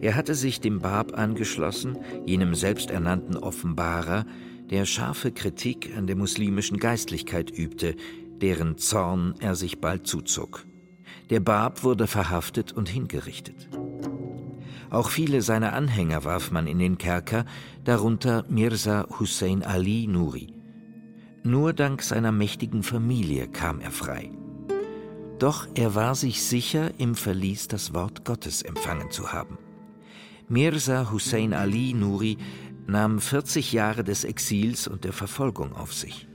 Er 0.00 0.14
hatte 0.14 0.34
sich 0.34 0.60
dem 0.60 0.78
Bab 0.80 1.18
angeschlossen, 1.18 1.98
jenem 2.24 2.54
selbsternannten 2.54 3.36
Offenbarer, 3.36 4.24
der 4.70 4.84
scharfe 4.84 5.32
Kritik 5.32 5.96
an 5.96 6.06
der 6.06 6.16
muslimischen 6.16 6.78
Geistlichkeit 6.78 7.50
übte, 7.50 7.96
deren 8.40 8.78
Zorn 8.78 9.34
er 9.40 9.54
sich 9.54 9.80
bald 9.80 10.06
zuzog. 10.06 10.64
Der 11.30 11.40
Bab 11.40 11.82
wurde 11.82 12.06
verhaftet 12.06 12.72
und 12.72 12.88
hingerichtet. 12.88 13.68
Auch 14.90 15.10
viele 15.10 15.42
seiner 15.42 15.72
Anhänger 15.72 16.24
warf 16.24 16.50
man 16.50 16.66
in 16.66 16.78
den 16.78 16.96
Kerker, 16.96 17.44
darunter 17.84 18.44
Mirza 18.48 19.06
Hussein 19.18 19.62
Ali 19.62 20.06
Nuri. 20.06 20.54
Nur 21.42 21.72
dank 21.72 22.02
seiner 22.02 22.32
mächtigen 22.32 22.82
Familie 22.82 23.48
kam 23.48 23.80
er 23.80 23.90
frei. 23.90 24.30
Doch 25.38 25.66
er 25.74 25.94
war 25.94 26.14
sich 26.14 26.42
sicher, 26.42 26.90
im 26.98 27.14
Verlies 27.14 27.68
das 27.68 27.94
Wort 27.94 28.24
Gottes 28.24 28.62
empfangen 28.62 29.10
zu 29.10 29.32
haben. 29.32 29.58
Mirza 30.50 31.10
Hussein 31.12 31.52
Ali 31.52 31.92
Nuri 31.92 32.38
nahm 32.86 33.20
40 33.20 33.72
Jahre 33.74 34.02
des 34.02 34.24
Exils 34.24 34.88
und 34.88 35.04
der 35.04 35.12
Verfolgung 35.12 35.74
auf 35.74 35.92
sich. 35.92 36.26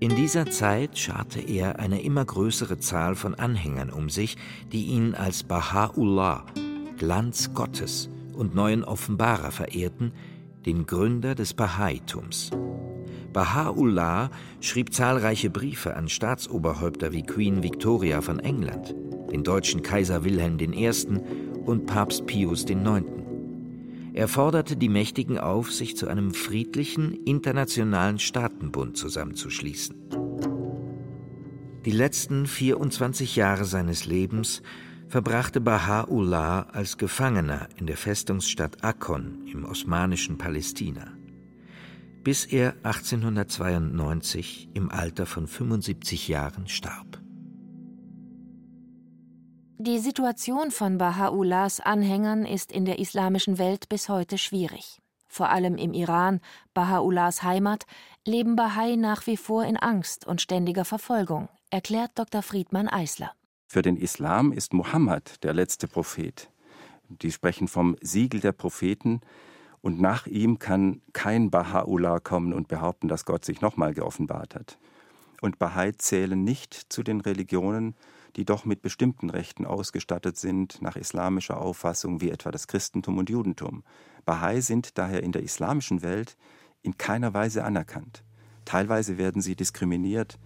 In 0.00 0.16
dieser 0.16 0.46
Zeit 0.46 0.98
scharte 0.98 1.40
er 1.40 1.78
eine 1.78 2.02
immer 2.02 2.24
größere 2.24 2.78
Zahl 2.78 3.14
von 3.14 3.34
Anhängern 3.34 3.90
um 3.90 4.08
sich, 4.08 4.38
die 4.72 4.86
ihn 4.86 5.14
als 5.14 5.44
Baha'u'llah, 5.44 6.44
Glanz 6.96 7.52
Gottes 7.52 8.08
und 8.32 8.54
neuen 8.54 8.82
Offenbarer 8.82 9.50
verehrten, 9.50 10.12
den 10.64 10.86
Gründer 10.86 11.34
des 11.34 11.52
Bahaitums. 11.52 12.50
Baha'u'llah 13.34 14.30
schrieb 14.60 14.94
zahlreiche 14.94 15.50
Briefe 15.50 15.96
an 15.96 16.08
Staatsoberhäupter 16.08 17.12
wie 17.12 17.24
Queen 17.24 17.62
Victoria 17.62 18.22
von 18.22 18.40
England, 18.40 18.94
den 19.30 19.44
deutschen 19.44 19.82
Kaiser 19.82 20.24
Wilhelm 20.24 20.58
I. 20.58 20.90
und 21.66 21.84
Papst 21.84 22.24
Pius 22.24 22.64
IX. 22.64 23.23
Er 24.14 24.28
forderte 24.28 24.76
die 24.76 24.88
Mächtigen 24.88 25.38
auf, 25.38 25.72
sich 25.72 25.96
zu 25.96 26.06
einem 26.06 26.34
friedlichen 26.34 27.24
internationalen 27.24 28.20
Staatenbund 28.20 28.96
zusammenzuschließen. 28.96 29.96
Die 31.84 31.90
letzten 31.90 32.46
24 32.46 33.34
Jahre 33.34 33.64
seines 33.64 34.06
Lebens 34.06 34.62
verbrachte 35.08 35.60
Baha'u'llah 35.60 36.68
als 36.70 36.96
Gefangener 36.96 37.68
in 37.76 37.86
der 37.86 37.96
Festungsstadt 37.96 38.84
Akkon 38.84 39.48
im 39.52 39.64
osmanischen 39.64 40.38
Palästina, 40.38 41.12
bis 42.22 42.44
er 42.44 42.76
1892 42.84 44.68
im 44.74 44.92
Alter 44.92 45.26
von 45.26 45.48
75 45.48 46.28
Jahren 46.28 46.68
starb. 46.68 47.23
Die 49.78 49.98
Situation 49.98 50.70
von 50.70 51.00
Baha'u'llahs 51.00 51.80
Anhängern 51.80 52.46
ist 52.46 52.70
in 52.70 52.84
der 52.84 53.00
islamischen 53.00 53.58
Welt 53.58 53.88
bis 53.88 54.08
heute 54.08 54.38
schwierig. 54.38 55.00
Vor 55.26 55.48
allem 55.48 55.76
im 55.76 55.92
Iran, 55.92 56.40
Baha'u'llahs 56.76 57.42
Heimat, 57.42 57.84
leben 58.24 58.54
Bahai 58.54 58.94
nach 58.94 59.26
wie 59.26 59.36
vor 59.36 59.64
in 59.64 59.76
Angst 59.76 60.28
und 60.28 60.40
ständiger 60.40 60.84
Verfolgung, 60.84 61.48
erklärt 61.70 62.12
Dr. 62.14 62.42
Friedmann 62.42 62.88
Eisler. 62.88 63.32
Für 63.66 63.82
den 63.82 63.96
Islam 63.96 64.52
ist 64.52 64.72
Mohammed 64.72 65.42
der 65.42 65.54
letzte 65.54 65.88
Prophet. 65.88 66.50
Die 67.08 67.32
sprechen 67.32 67.66
vom 67.66 67.96
Siegel 68.00 68.38
der 68.38 68.52
Propheten. 68.52 69.22
Und 69.80 70.00
nach 70.00 70.28
ihm 70.28 70.60
kann 70.60 71.02
kein 71.12 71.50
Baha'u'llah 71.50 72.20
kommen 72.20 72.52
und 72.52 72.68
behaupten, 72.68 73.08
dass 73.08 73.24
Gott 73.24 73.44
sich 73.44 73.60
nochmal 73.60 73.92
geoffenbart 73.92 74.54
hat. 74.54 74.78
Und 75.42 75.58
Bahai 75.58 75.90
zählen 75.98 76.42
nicht 76.42 76.74
zu 76.92 77.02
den 77.02 77.20
Religionen, 77.20 77.96
die 78.36 78.44
doch 78.44 78.64
mit 78.64 78.82
bestimmten 78.82 79.30
Rechten 79.30 79.64
ausgestattet 79.64 80.36
sind, 80.36 80.82
nach 80.82 80.96
islamischer 80.96 81.60
Auffassung, 81.60 82.20
wie 82.20 82.30
etwa 82.30 82.50
das 82.50 82.66
Christentum 82.66 83.18
und 83.18 83.30
Judentum. 83.30 83.84
Bahai 84.24 84.60
sind 84.60 84.98
daher 84.98 85.22
in 85.22 85.32
der 85.32 85.42
islamischen 85.42 86.02
Welt 86.02 86.36
in 86.82 86.98
keiner 86.98 87.34
Weise 87.34 87.64
anerkannt. 87.64 88.24
Teilweise 88.64 89.18
werden 89.18 89.42
sie 89.42 89.56
diskriminiert 89.56 90.38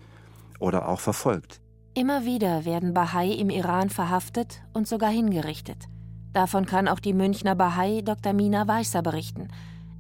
oder 0.59 0.89
auch 0.89 1.01
verfolgt. 1.01 1.61
Immer 1.95 2.25
wieder 2.25 2.65
werden 2.65 2.95
Bahai 2.95 3.31
im 3.33 3.51
Iran 3.51 3.91
verhaftet 3.91 4.63
und 4.73 4.87
sogar 4.87 5.11
hingerichtet. 5.11 5.89
Davon 6.33 6.67
kann 6.67 6.89
auch 6.89 7.01
die 7.01 7.15
Münchner 7.15 7.55
Bahai 7.55 8.03
Dr. 8.03 8.33
Mina 8.33 8.69
Weißer 8.69 9.03
berichten. 9.03 9.49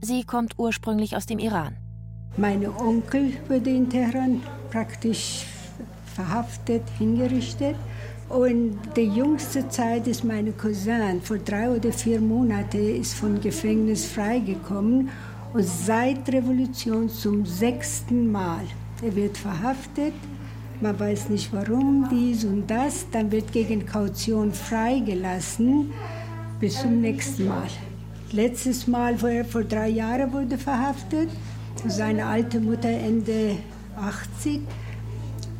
Sie 0.01 0.25
kommt 0.25 0.59
ursprünglich 0.59 1.17
aus 1.17 1.27
dem 1.27 1.39
Iran. 1.39 1.77
Mein 2.37 2.67
Onkel 2.69 3.33
wurde 3.49 3.71
in 3.71 3.91
Teheran 3.91 4.43
praktisch 4.71 5.47
verhaftet, 6.19 6.83
hingerichtet. 6.99 7.77
Und 8.29 8.79
die 8.97 9.09
jüngste 9.09 9.69
Zeit 9.69 10.07
ist 10.07 10.25
meine 10.25 10.53
Cousin, 10.53 11.23
vor 11.23 11.39
drei 11.39 11.71
oder 11.71 11.93
vier 11.93 12.21
Monaten 12.21 13.01
ist 13.01 13.15
vom 13.15 13.41
Gefängnis 13.41 14.05
freigekommen 14.05 15.09
und 15.55 15.65
seit 15.65 16.29
Revolution 16.29 17.09
zum 17.09 17.47
sechsten 17.47 18.31
Mal. 18.31 18.65
Er 19.01 19.15
wird 19.15 19.39
verhaftet, 19.39 20.13
man 20.81 20.99
weiß 20.99 21.31
nicht 21.31 21.51
warum, 21.53 22.09
dies 22.11 22.45
und 22.45 22.67
das, 22.69 23.07
dann 23.11 23.33
wird 23.33 23.51
gegen 23.53 23.87
Kaution 23.87 24.53
freigelassen 24.53 25.93
bis 26.61 26.83
zum 26.83 27.01
nächsten 27.01 27.47
Mal. 27.47 27.69
Letztes 28.33 28.87
Mal, 28.87 29.17
vor, 29.17 29.31
vor 29.45 29.65
drei 29.65 29.89
Jahren, 29.89 30.33
wurde 30.33 30.59
verhaftet. 30.59 31.31
Seine 31.87 32.27
alte 32.27 32.61
Mutter 32.61 32.91
Ende 32.91 33.57
80 33.97 34.61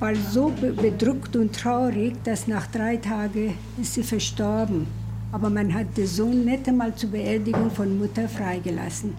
war 0.01 0.15
so 0.15 0.53
bedrückt 0.61 1.37
und 1.37 1.55
traurig, 1.55 2.15
dass 2.25 2.47
nach 2.47 2.67
drei 2.69 2.97
Tagen 2.97 3.55
ist 3.81 3.95
sie 3.95 4.03
verstorben. 4.03 4.87
Aber 5.33 5.51
man 5.51 5.75
hat 5.75 5.97
den 5.97 6.07
Sohn 6.07 6.45
nicht 6.45 6.69
einmal 6.69 6.95
zur 6.95 7.11
Beerdigung 7.11 7.71
von 7.71 7.99
Mutter 7.99 8.29
freigelassen. 8.29 9.15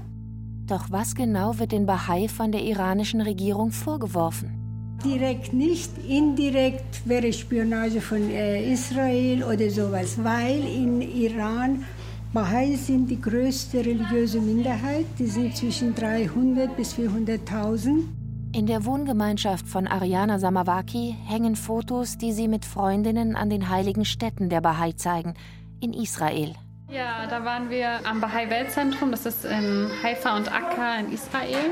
Doch 0.65 0.85
was 0.89 1.15
genau 1.15 1.57
wird 1.59 1.71
den 1.71 1.85
Bahai 1.85 2.27
von 2.27 2.51
der 2.51 2.63
iranischen 2.63 3.21
Regierung 3.21 3.71
vorgeworfen? 3.71 4.55
Direkt 5.03 5.53
nicht, 5.53 5.91
indirekt 6.07 7.07
wäre 7.07 7.31
Spionage 7.31 8.01
von 8.01 8.29
äh, 8.29 8.71
Israel 8.71 9.43
oder 9.43 9.69
sowas, 9.69 10.17
weil 10.21 10.59
in 10.59 11.01
Iran 11.01 11.85
Bahai 12.33 12.75
sind 12.75 13.09
die 13.09 13.19
größte 13.19 13.79
religiöse 13.79 14.39
Minderheit, 14.39 15.05
die 15.17 15.25
sind 15.25 15.55
zwischen 15.55 15.95
300 15.95 16.75
bis 16.77 16.93
400.000. 16.93 18.03
In 18.51 18.65
der 18.65 18.83
Wohngemeinschaft 18.83 19.67
von 19.67 19.87
Ariana 19.87 20.39
Samawaki 20.39 21.15
hängen 21.27 21.55
Fotos, 21.55 22.17
die 22.17 22.33
sie 22.33 22.47
mit 22.47 22.65
Freundinnen 22.65 23.35
an 23.35 23.51
den 23.51 23.69
heiligen 23.69 24.05
Städten 24.05 24.49
der 24.49 24.59
Bahai 24.59 24.93
zeigen, 24.93 25.35
in 25.79 25.93
Israel. 25.93 26.55
Ja, 26.89 27.27
da 27.29 27.45
waren 27.45 27.69
wir 27.69 27.99
am 28.05 28.19
Bahai 28.19 28.49
Weltzentrum, 28.49 29.11
das 29.11 29.27
ist 29.27 29.45
in 29.45 29.91
Haifa 30.01 30.35
und 30.35 30.51
Akka 30.51 30.95
in 30.95 31.11
Israel. 31.11 31.69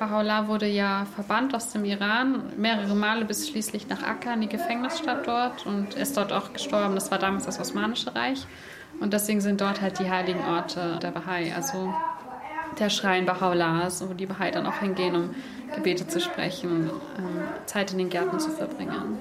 Baha'u'llah 0.00 0.48
wurde 0.48 0.66
ja 0.66 1.06
verbannt 1.14 1.54
aus 1.54 1.72
dem 1.72 1.84
Iran, 1.84 2.42
mehrere 2.56 2.94
Male 2.94 3.26
bis 3.26 3.50
schließlich 3.50 3.86
nach 3.88 4.02
Akka 4.02 4.32
in 4.32 4.40
die 4.40 4.48
Gefängnisstadt 4.48 5.26
dort 5.26 5.66
und 5.66 5.92
ist 5.94 6.16
dort 6.16 6.32
auch 6.32 6.54
gestorben. 6.54 6.94
Das 6.94 7.10
war 7.10 7.18
damals 7.18 7.44
das 7.44 7.60
Osmanische 7.60 8.14
Reich. 8.14 8.46
Und 8.98 9.12
deswegen 9.12 9.42
sind 9.42 9.60
dort 9.60 9.82
halt 9.82 9.98
die 9.98 10.10
heiligen 10.10 10.42
Orte 10.42 10.98
der 11.02 11.10
Bahai, 11.10 11.54
also 11.54 11.92
der 12.78 12.88
Schrein 12.88 13.28
Baha'u'llahs, 13.28 14.08
wo 14.08 14.14
die 14.14 14.26
Bahai 14.26 14.50
dann 14.50 14.66
auch 14.66 14.78
hingehen, 14.78 15.14
um 15.14 15.34
Gebete 15.74 16.06
zu 16.06 16.20
sprechen, 16.20 16.90
ähm, 17.18 17.42
Zeit 17.66 17.92
in 17.92 17.98
den 17.98 18.08
Gärten 18.08 18.38
zu 18.38 18.50
verbringen. 18.50 19.18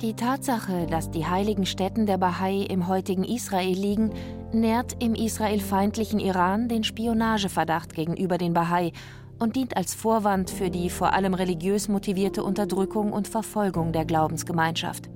Die 0.00 0.14
Tatsache, 0.14 0.86
dass 0.86 1.10
die 1.10 1.26
heiligen 1.26 1.66
Stätten 1.66 2.06
der 2.06 2.16
Bahai 2.16 2.62
im 2.62 2.88
heutigen 2.88 3.22
Israel 3.22 3.76
liegen, 3.76 4.14
nährt 4.50 4.96
im 5.02 5.14
israelfeindlichen 5.14 6.18
Iran 6.20 6.68
den 6.68 6.84
Spionageverdacht 6.84 7.94
gegenüber 7.94 8.38
den 8.38 8.54
Bahai 8.54 8.92
und 9.38 9.56
dient 9.56 9.76
als 9.76 9.94
Vorwand 9.94 10.50
für 10.50 10.70
die 10.70 10.88
vor 10.88 11.12
allem 11.12 11.34
religiös 11.34 11.88
motivierte 11.88 12.42
Unterdrückung 12.44 13.12
und 13.12 13.28
Verfolgung 13.28 13.92
der 13.92 14.06
Glaubensgemeinschaft. 14.06 15.10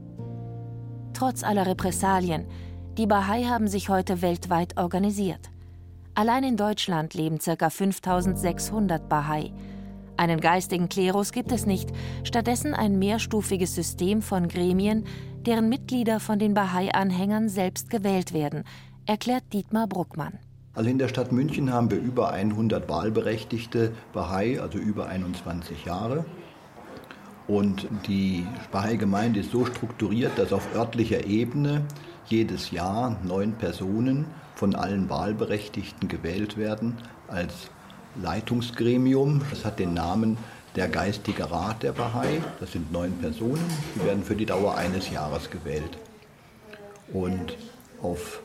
Trotz 1.14 1.44
aller 1.44 1.66
Repressalien, 1.66 2.46
die 2.98 3.06
Bahai 3.06 3.44
haben 3.44 3.68
sich 3.68 3.88
heute 3.88 4.20
weltweit 4.20 4.76
organisiert. 4.76 5.50
Allein 6.16 6.44
in 6.44 6.56
Deutschland 6.56 7.14
leben 7.14 7.38
ca. 7.38 7.70
5600 7.70 9.08
Bahai. 9.08 9.52
Einen 10.16 10.38
geistigen 10.38 10.88
Klerus 10.88 11.32
gibt 11.32 11.50
es 11.50 11.66
nicht, 11.66 11.90
stattdessen 12.22 12.72
ein 12.72 13.00
mehrstufiges 13.00 13.74
System 13.74 14.22
von 14.22 14.46
Gremien, 14.46 15.06
deren 15.44 15.68
Mitglieder 15.68 16.20
von 16.20 16.38
den 16.38 16.54
Bahai-Anhängern 16.54 17.48
selbst 17.48 17.90
gewählt 17.90 18.32
werden, 18.32 18.62
erklärt 19.06 19.42
Dietmar 19.52 19.88
Bruckmann. 19.88 20.38
Also 20.74 20.88
in 20.88 20.98
der 20.98 21.08
Stadt 21.08 21.32
München 21.32 21.72
haben 21.72 21.90
wir 21.90 21.98
über 21.98 22.30
100 22.30 22.88
wahlberechtigte 22.88 23.90
Bahai, 24.12 24.60
also 24.60 24.78
über 24.78 25.06
21 25.08 25.84
Jahre. 25.84 26.24
Und 27.48 27.88
die 28.06 28.46
Bahai-Gemeinde 28.70 29.40
ist 29.40 29.50
so 29.50 29.64
strukturiert, 29.64 30.38
dass 30.38 30.52
auf 30.52 30.74
örtlicher 30.76 31.26
Ebene 31.26 31.82
jedes 32.26 32.70
Jahr 32.70 33.18
neun 33.24 33.52
Personen 33.52 34.26
von 34.54 34.74
allen 34.74 35.10
Wahlberechtigten 35.10 36.08
gewählt 36.08 36.56
werden 36.56 36.96
als 37.28 37.70
Leitungsgremium. 38.22 39.42
Das 39.50 39.64
hat 39.64 39.78
den 39.78 39.94
Namen 39.94 40.38
der 40.76 40.88
Geistige 40.88 41.50
Rat 41.50 41.82
der 41.82 41.92
Bahai. 41.92 42.42
Das 42.60 42.72
sind 42.72 42.92
neun 42.92 43.12
Personen, 43.18 43.64
die 43.94 44.04
werden 44.04 44.24
für 44.24 44.36
die 44.36 44.46
Dauer 44.46 44.76
eines 44.76 45.10
Jahres 45.10 45.50
gewählt. 45.50 45.98
Und 47.12 47.56
auf 48.02 48.40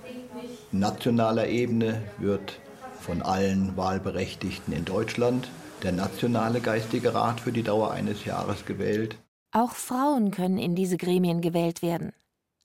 nationaler 0.71 1.47
Ebene 1.47 2.01
wird 2.17 2.59
von 2.99 3.21
allen 3.21 3.75
Wahlberechtigten 3.77 4.73
in 4.73 4.85
Deutschland 4.85 5.49
der 5.83 5.91
Nationale 5.91 6.59
Geistige 6.59 7.13
Rat 7.13 7.39
für 7.39 7.51
die 7.51 7.63
Dauer 7.63 7.91
eines 7.91 8.25
Jahres 8.25 8.65
gewählt. 8.65 9.17
Auch 9.51 9.71
Frauen 9.71 10.31
können 10.31 10.57
in 10.57 10.75
diese 10.75 10.97
Gremien 10.97 11.41
gewählt 11.41 11.81
werden. 11.81 12.13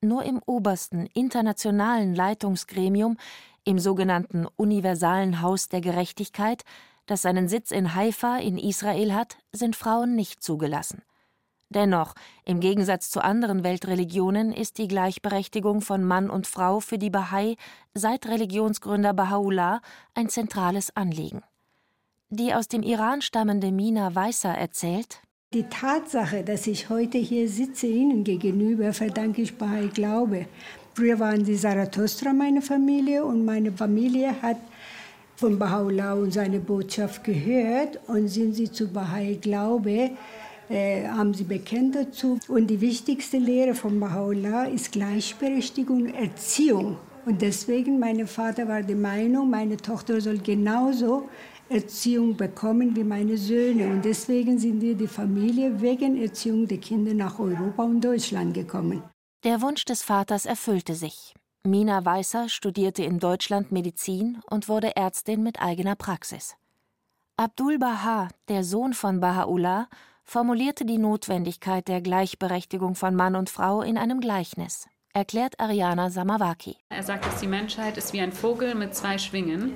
Nur 0.04 0.24
im 0.24 0.38
obersten 0.44 1.06
internationalen 1.14 2.14
Leitungsgremium, 2.14 3.16
im 3.64 3.78
sogenannten 3.78 4.46
Universalen 4.56 5.40
Haus 5.40 5.70
der 5.70 5.80
Gerechtigkeit, 5.80 6.62
das 7.06 7.22
seinen 7.22 7.48
Sitz 7.48 7.70
in 7.70 7.94
Haifa 7.94 8.36
in 8.36 8.58
Israel 8.58 9.14
hat, 9.14 9.38
sind 9.52 9.76
Frauen 9.76 10.14
nicht 10.14 10.42
zugelassen. 10.42 11.00
Dennoch, 11.70 12.12
im 12.44 12.60
Gegensatz 12.60 13.08
zu 13.08 13.24
anderen 13.24 13.64
Weltreligionen 13.64 14.52
ist 14.52 14.76
die 14.76 14.88
Gleichberechtigung 14.88 15.80
von 15.80 16.04
Mann 16.04 16.28
und 16.28 16.46
Frau 16.46 16.80
für 16.80 16.98
die 16.98 17.08
Bahai 17.08 17.56
seit 17.94 18.26
Religionsgründer 18.26 19.12
Baha'u'llah 19.12 19.80
ein 20.12 20.28
zentrales 20.28 20.94
Anliegen. 20.94 21.42
Die 22.28 22.52
aus 22.52 22.68
dem 22.68 22.82
Iran 22.82 23.22
stammende 23.22 23.72
Mina 23.72 24.14
Weißer 24.14 24.52
erzählt, 24.52 25.22
die 25.54 25.64
Tatsache, 25.64 26.42
dass 26.42 26.66
ich 26.66 26.90
heute 26.90 27.16
hier 27.16 27.48
sitze 27.48 27.86
Ihnen 27.86 28.24
gegenüber, 28.24 28.92
verdanke 28.92 29.42
ich 29.42 29.56
Bahai 29.56 29.86
Glaube. 29.86 30.46
Früher 30.94 31.18
waren 31.20 31.44
die 31.44 31.56
Zarathustra 31.56 32.32
meine 32.32 32.60
Familie 32.60 33.24
und 33.24 33.44
meine 33.44 33.70
Familie 33.70 34.34
hat 34.42 34.58
von 35.36 35.58
Baha'u'llah 35.58 36.14
und 36.14 36.32
seine 36.32 36.58
Botschaft 36.58 37.22
gehört 37.22 38.00
und 38.08 38.28
sind 38.28 38.54
sie 38.54 38.70
zu 38.70 38.88
Bahai 38.88 39.38
Glaube, 39.40 40.10
äh, 40.68 41.06
haben 41.06 41.32
sie 41.34 41.44
bekennt 41.44 41.94
dazu. 41.94 42.38
Und 42.48 42.66
die 42.68 42.80
wichtigste 42.80 43.38
Lehre 43.38 43.74
von 43.74 44.00
Baha'u'llah 44.00 44.68
ist 44.72 44.90
Gleichberechtigung 44.92 46.14
Erziehung. 46.14 46.96
Und 47.26 47.42
deswegen, 47.42 47.98
mein 47.98 48.26
Vater 48.26 48.68
war 48.68 48.82
der 48.82 48.96
Meinung, 48.96 49.50
meine 49.50 49.76
Tochter 49.76 50.20
soll 50.20 50.38
genauso 50.38 51.28
Erziehung 51.74 52.36
bekommen 52.36 52.94
wie 52.96 53.04
meine 53.04 53.36
Söhne. 53.36 53.88
Und 53.88 54.04
deswegen 54.04 54.58
sind 54.58 54.80
wir 54.80 54.94
die 54.94 55.08
Familie 55.08 55.80
wegen 55.80 56.16
Erziehung 56.16 56.68
der 56.68 56.78
Kinder 56.78 57.14
nach 57.14 57.38
Europa 57.38 57.82
und 57.82 58.00
Deutschland 58.00 58.54
gekommen. 58.54 59.02
Der 59.42 59.60
Wunsch 59.60 59.84
des 59.84 60.02
Vaters 60.02 60.46
erfüllte 60.46 60.94
sich. 60.94 61.34
Mina 61.64 62.04
Weißer 62.04 62.48
studierte 62.48 63.02
in 63.02 63.18
Deutschland 63.18 63.72
Medizin 63.72 64.40
und 64.48 64.68
wurde 64.68 64.96
Ärztin 64.96 65.42
mit 65.42 65.60
eigener 65.60 65.96
Praxis. 65.96 66.56
Abdul 67.36 67.78
Baha, 67.78 68.28
der 68.48 68.62
Sohn 68.62 68.92
von 68.92 69.20
Baha'u'llah, 69.20 69.86
formulierte 70.22 70.84
die 70.84 70.98
Notwendigkeit 70.98 71.88
der 71.88 72.00
Gleichberechtigung 72.00 72.94
von 72.94 73.14
Mann 73.16 73.34
und 73.34 73.50
Frau 73.50 73.82
in 73.82 73.98
einem 73.98 74.20
Gleichnis, 74.20 74.86
erklärt 75.12 75.58
Ariana 75.58 76.10
Samawaki. 76.10 76.76
Er 76.88 77.02
sagt, 77.02 77.26
dass 77.26 77.40
die 77.40 77.46
Menschheit 77.46 77.96
ist 77.96 78.12
wie 78.12 78.20
ein 78.20 78.32
Vogel 78.32 78.74
mit 78.74 78.94
zwei 78.94 79.18
Schwingen. 79.18 79.72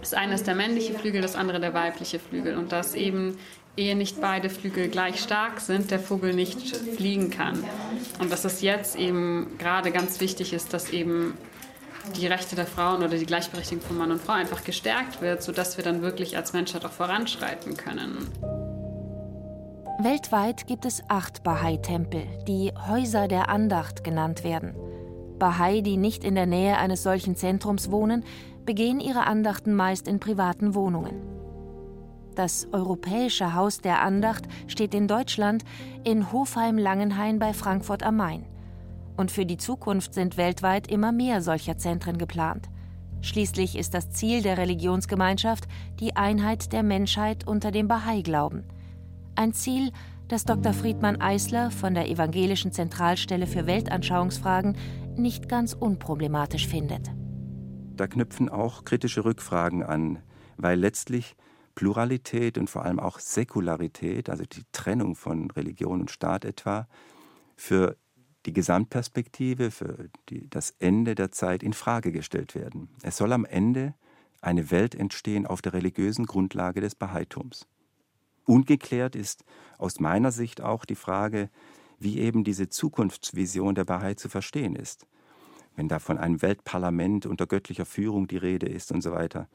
Das 0.00 0.14
eine 0.14 0.34
ist 0.34 0.46
der 0.46 0.54
männliche 0.54 0.94
Flügel, 0.94 1.20
das 1.20 1.36
andere 1.36 1.60
der 1.60 1.74
weibliche 1.74 2.18
Flügel. 2.18 2.56
Und 2.56 2.72
dass 2.72 2.94
eben, 2.94 3.36
ehe 3.76 3.96
nicht 3.96 4.20
beide 4.20 4.50
Flügel 4.50 4.88
gleich 4.88 5.20
stark 5.20 5.60
sind, 5.60 5.90
der 5.90 6.00
Vogel 6.00 6.34
nicht 6.34 6.76
fliegen 6.76 7.30
kann. 7.30 7.62
Und 8.18 8.32
dass 8.32 8.44
es 8.44 8.62
jetzt 8.62 8.96
eben 8.96 9.56
gerade 9.58 9.90
ganz 9.90 10.20
wichtig 10.20 10.52
ist, 10.52 10.72
dass 10.72 10.90
eben 10.90 11.34
die 12.16 12.26
Rechte 12.26 12.56
der 12.56 12.66
Frauen 12.66 13.02
oder 13.02 13.16
die 13.16 13.26
Gleichberechtigung 13.26 13.84
von 13.84 13.98
Mann 13.98 14.10
und 14.10 14.20
Frau 14.20 14.32
einfach 14.32 14.64
gestärkt 14.64 15.20
wird, 15.20 15.42
sodass 15.42 15.76
wir 15.76 15.84
dann 15.84 16.02
wirklich 16.02 16.36
als 16.36 16.52
Menschheit 16.52 16.84
auch 16.84 16.92
voranschreiten 16.92 17.76
können. 17.76 18.28
Weltweit 20.00 20.66
gibt 20.68 20.84
es 20.84 21.02
acht 21.08 21.42
Bahai-Tempel, 21.42 22.22
die 22.46 22.72
Häuser 22.88 23.26
der 23.26 23.48
Andacht 23.48 24.04
genannt 24.04 24.44
werden. 24.44 24.74
Bahai, 25.38 25.80
die 25.80 25.96
nicht 25.96 26.24
in 26.24 26.34
der 26.34 26.46
Nähe 26.46 26.78
eines 26.78 27.02
solchen 27.02 27.36
Zentrums 27.36 27.90
wohnen, 27.90 28.24
begehen 28.68 29.00
ihre 29.00 29.26
Andachten 29.26 29.74
meist 29.74 30.06
in 30.06 30.20
privaten 30.20 30.74
Wohnungen. 30.74 31.22
Das 32.34 32.68
Europäische 32.70 33.54
Haus 33.54 33.80
der 33.80 34.02
Andacht 34.02 34.44
steht 34.66 34.94
in 34.94 35.08
Deutschland 35.08 35.64
in 36.04 36.30
Hofheim-Langenhain 36.32 37.38
bei 37.38 37.54
Frankfurt 37.54 38.02
am 38.02 38.18
Main. 38.18 38.44
Und 39.16 39.30
für 39.30 39.46
die 39.46 39.56
Zukunft 39.56 40.12
sind 40.12 40.36
weltweit 40.36 40.86
immer 40.86 41.12
mehr 41.12 41.40
solcher 41.40 41.78
Zentren 41.78 42.18
geplant. 42.18 42.68
Schließlich 43.22 43.74
ist 43.78 43.94
das 43.94 44.10
Ziel 44.10 44.42
der 44.42 44.58
Religionsgemeinschaft 44.58 45.66
die 45.98 46.14
Einheit 46.14 46.70
der 46.74 46.82
Menschheit 46.82 47.46
unter 47.46 47.70
dem 47.70 47.88
Bahai-Glauben. 47.88 48.64
Ein 49.34 49.54
Ziel, 49.54 49.92
das 50.28 50.44
Dr. 50.44 50.74
Friedmann 50.74 51.22
Eisler 51.22 51.70
von 51.70 51.94
der 51.94 52.10
Evangelischen 52.10 52.70
Zentralstelle 52.70 53.46
für 53.46 53.66
Weltanschauungsfragen 53.66 54.76
nicht 55.16 55.48
ganz 55.48 55.72
unproblematisch 55.72 56.68
findet. 56.68 57.10
Da 57.98 58.06
knüpfen 58.06 58.48
auch 58.48 58.84
kritische 58.84 59.24
Rückfragen 59.24 59.82
an, 59.82 60.22
weil 60.56 60.78
letztlich 60.78 61.34
Pluralität 61.74 62.56
und 62.56 62.70
vor 62.70 62.84
allem 62.84 63.00
auch 63.00 63.18
Säkularität, 63.18 64.30
also 64.30 64.44
die 64.44 64.62
Trennung 64.70 65.16
von 65.16 65.50
Religion 65.50 66.00
und 66.00 66.10
Staat 66.10 66.44
etwa, 66.44 66.86
für 67.56 67.96
die 68.46 68.52
Gesamtperspektive, 68.52 69.72
für 69.72 70.10
die, 70.28 70.48
das 70.48 70.74
Ende 70.78 71.16
der 71.16 71.32
Zeit 71.32 71.64
in 71.64 71.72
Frage 71.72 72.12
gestellt 72.12 72.54
werden. 72.54 72.88
Es 73.02 73.16
soll 73.16 73.32
am 73.32 73.44
Ende 73.44 73.94
eine 74.40 74.70
Welt 74.70 74.94
entstehen 74.94 75.44
auf 75.44 75.60
der 75.60 75.72
religiösen 75.72 76.26
Grundlage 76.26 76.80
des 76.80 76.94
Bahaitums. 76.94 77.66
Ungeklärt 78.44 79.16
ist 79.16 79.44
aus 79.76 79.98
meiner 79.98 80.30
Sicht 80.30 80.60
auch 80.60 80.84
die 80.84 80.94
Frage, 80.94 81.50
wie 81.98 82.18
eben 82.20 82.44
diese 82.44 82.68
Zukunftsvision 82.68 83.74
der 83.74 83.84
Bahai 83.84 84.14
zu 84.14 84.28
verstehen 84.28 84.76
ist. 84.76 85.08
Wenn 85.78 85.86
da 85.86 86.00
von 86.00 86.18
einem 86.18 86.42
Weltparlament 86.42 87.24
unter 87.24 87.46
göttlicher 87.46 87.86
Führung 87.86 88.26
die 88.26 88.36
Rede 88.36 88.66
ist 88.66 88.90
und 88.90 89.00
so 89.00 89.12
weiter. 89.12 89.48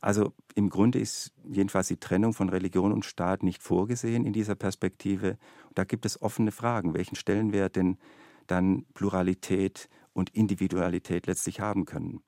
Also 0.00 0.32
im 0.54 0.70
Grunde 0.70 0.98
ist 0.98 1.34
jedenfalls 1.44 1.88
die 1.88 1.98
Trennung 1.98 2.32
von 2.32 2.48
Religion 2.48 2.90
und 2.90 3.04
Staat 3.04 3.42
nicht 3.42 3.62
vorgesehen 3.62 4.24
in 4.24 4.32
dieser 4.32 4.54
Perspektive. 4.54 5.36
da 5.74 5.84
gibt 5.84 6.06
es 6.06 6.22
offene 6.22 6.52
Fragen, 6.52 6.94
welchen 6.94 7.16
Stellenwert 7.16 7.76
denn 7.76 7.98
dann 8.46 8.86
Pluralität 8.94 9.90
und 10.14 10.30
Individualität 10.30 11.26
letztlich 11.26 11.60
haben 11.60 11.84
können. 11.84 12.22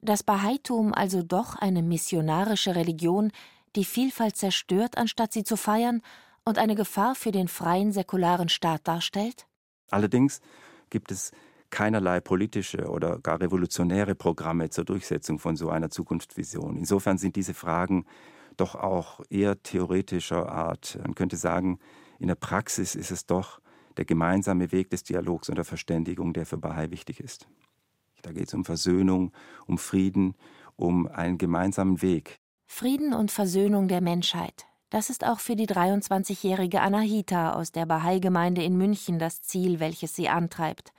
Das 0.00 0.22
Bahaitum 0.22 0.94
also 0.94 1.22
doch 1.22 1.54
eine 1.54 1.82
missionarische 1.82 2.76
Religion, 2.76 3.30
die 3.74 3.84
Vielfalt 3.84 4.36
zerstört, 4.36 4.96
anstatt 4.96 5.34
sie 5.34 5.44
zu 5.44 5.58
feiern, 5.58 6.00
und 6.46 6.56
eine 6.56 6.76
Gefahr 6.76 7.14
für 7.14 7.30
den 7.30 7.48
freien 7.48 7.92
säkularen 7.92 8.48
Staat 8.48 8.88
darstellt? 8.88 9.46
Allerdings 9.90 10.40
gibt 10.88 11.10
es 11.10 11.32
keinerlei 11.70 12.20
politische 12.20 12.88
oder 12.88 13.18
gar 13.18 13.40
revolutionäre 13.40 14.14
Programme 14.14 14.70
zur 14.70 14.84
Durchsetzung 14.84 15.38
von 15.38 15.56
so 15.56 15.70
einer 15.70 15.90
Zukunftsvision. 15.90 16.76
Insofern 16.76 17.18
sind 17.18 17.36
diese 17.36 17.54
Fragen 17.54 18.04
doch 18.56 18.74
auch 18.74 19.20
eher 19.28 19.62
theoretischer 19.62 20.50
Art. 20.50 20.98
Man 21.02 21.14
könnte 21.14 21.36
sagen, 21.36 21.78
in 22.18 22.28
der 22.28 22.34
Praxis 22.34 22.94
ist 22.94 23.10
es 23.10 23.26
doch 23.26 23.60
der 23.96 24.04
gemeinsame 24.04 24.72
Weg 24.72 24.90
des 24.90 25.04
Dialogs 25.04 25.48
und 25.48 25.56
der 25.56 25.64
Verständigung, 25.64 26.32
der 26.32 26.46
für 26.46 26.58
Bahai 26.58 26.90
wichtig 26.90 27.20
ist. 27.20 27.48
Da 28.22 28.32
geht 28.32 28.48
es 28.48 28.54
um 28.54 28.64
Versöhnung, 28.64 29.32
um 29.66 29.78
Frieden, 29.78 30.34
um 30.76 31.06
einen 31.06 31.38
gemeinsamen 31.38 32.02
Weg, 32.02 32.40
Frieden 32.66 33.14
und 33.14 33.30
Versöhnung 33.30 33.88
der 33.88 34.00
Menschheit. 34.00 34.66
Das 34.90 35.08
ist 35.08 35.24
auch 35.24 35.40
für 35.40 35.56
die 35.56 35.66
23-jährige 35.66 36.80
Anahita 36.80 37.54
aus 37.54 37.72
der 37.72 37.86
Bahai-Gemeinde 37.86 38.62
in 38.62 38.76
München 38.76 39.18
das 39.18 39.40
Ziel, 39.40 39.80
welches 39.80 40.14
sie 40.14 40.28
antreibt. 40.28 40.92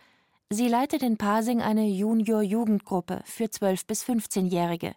Sie 0.49 0.69
leitet 0.69 1.03
in 1.03 1.17
Pasing 1.17 1.61
eine 1.61 1.85
Junior-Jugendgruppe 1.85 3.19
für 3.25 3.45
12- 3.45 3.85
bis 3.85 4.05
15-Jährige. 4.05 4.93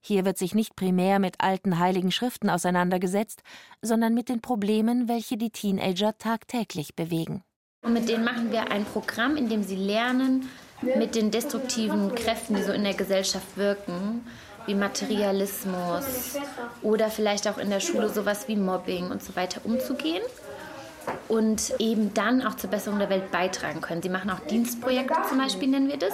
Hier 0.00 0.24
wird 0.24 0.38
sich 0.38 0.54
nicht 0.54 0.76
primär 0.76 1.18
mit 1.18 1.42
alten 1.42 1.78
heiligen 1.78 2.10
Schriften 2.10 2.48
auseinandergesetzt, 2.48 3.42
sondern 3.82 4.14
mit 4.14 4.30
den 4.30 4.40
Problemen, 4.40 5.06
welche 5.06 5.36
die 5.36 5.50
Teenager 5.50 6.16
tagtäglich 6.16 6.94
bewegen. 6.94 7.42
Und 7.82 7.92
mit 7.92 8.08
denen 8.08 8.24
machen 8.24 8.50
wir 8.50 8.70
ein 8.70 8.86
Programm, 8.86 9.36
in 9.36 9.50
dem 9.50 9.62
sie 9.62 9.76
lernen, 9.76 10.48
mit 10.80 11.14
den 11.14 11.30
destruktiven 11.30 12.14
Kräften, 12.14 12.56
die 12.56 12.62
so 12.62 12.72
in 12.72 12.84
der 12.84 12.94
Gesellschaft 12.94 13.58
wirken, 13.58 14.26
wie 14.64 14.74
Materialismus 14.74 16.38
oder 16.80 17.10
vielleicht 17.10 17.46
auch 17.46 17.58
in 17.58 17.68
der 17.68 17.80
Schule 17.80 18.08
sowas 18.08 18.48
wie 18.48 18.56
Mobbing 18.56 19.10
und 19.10 19.22
so 19.22 19.36
weiter 19.36 19.60
umzugehen 19.64 20.22
und 21.28 21.74
eben 21.78 22.12
dann 22.14 22.42
auch 22.42 22.54
zur 22.54 22.70
Besserung 22.70 22.98
der 22.98 23.10
Welt 23.10 23.30
beitragen 23.30 23.80
können. 23.80 24.02
Sie 24.02 24.08
machen 24.08 24.30
auch 24.30 24.40
Dienstprojekte 24.40 25.14
zum 25.28 25.38
Beispiel, 25.38 25.68
nennen 25.68 25.88
wir 25.88 25.96
das. 25.96 26.12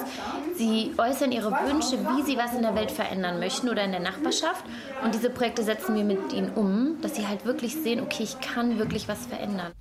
Sie 0.55 0.91
äußern 0.97 1.31
ihre 1.31 1.51
Wünsche, 1.51 1.97
wie 1.99 2.23
sie 2.23 2.37
was 2.37 2.53
in 2.53 2.61
der 2.61 2.75
Welt 2.75 2.91
verändern 2.91 3.39
möchten 3.39 3.69
oder 3.69 3.83
in 3.83 3.91
der 3.91 3.99
Nachbarschaft. 3.99 4.63
Und 5.03 5.13
diese 5.13 5.29
Projekte 5.29 5.63
setzen 5.63 5.95
wir 5.95 6.03
mit 6.03 6.33
ihnen 6.33 6.51
um, 6.51 7.01
dass 7.01 7.15
sie 7.15 7.27
halt 7.27 7.45
wirklich 7.45 7.75
sehen, 7.75 8.01
okay, 8.01 8.23
ich 8.23 8.39
kann 8.39 8.77
wirklich 8.77 9.07
was 9.07 9.25
verändern. 9.25 9.71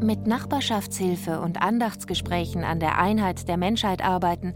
Mit 0.00 0.26
Nachbarschaftshilfe 0.26 1.40
und 1.40 1.62
Andachtsgesprächen 1.62 2.62
an 2.62 2.78
der 2.78 2.98
Einheit 2.98 3.48
der 3.48 3.56
Menschheit 3.56 4.04
arbeiten, 4.04 4.54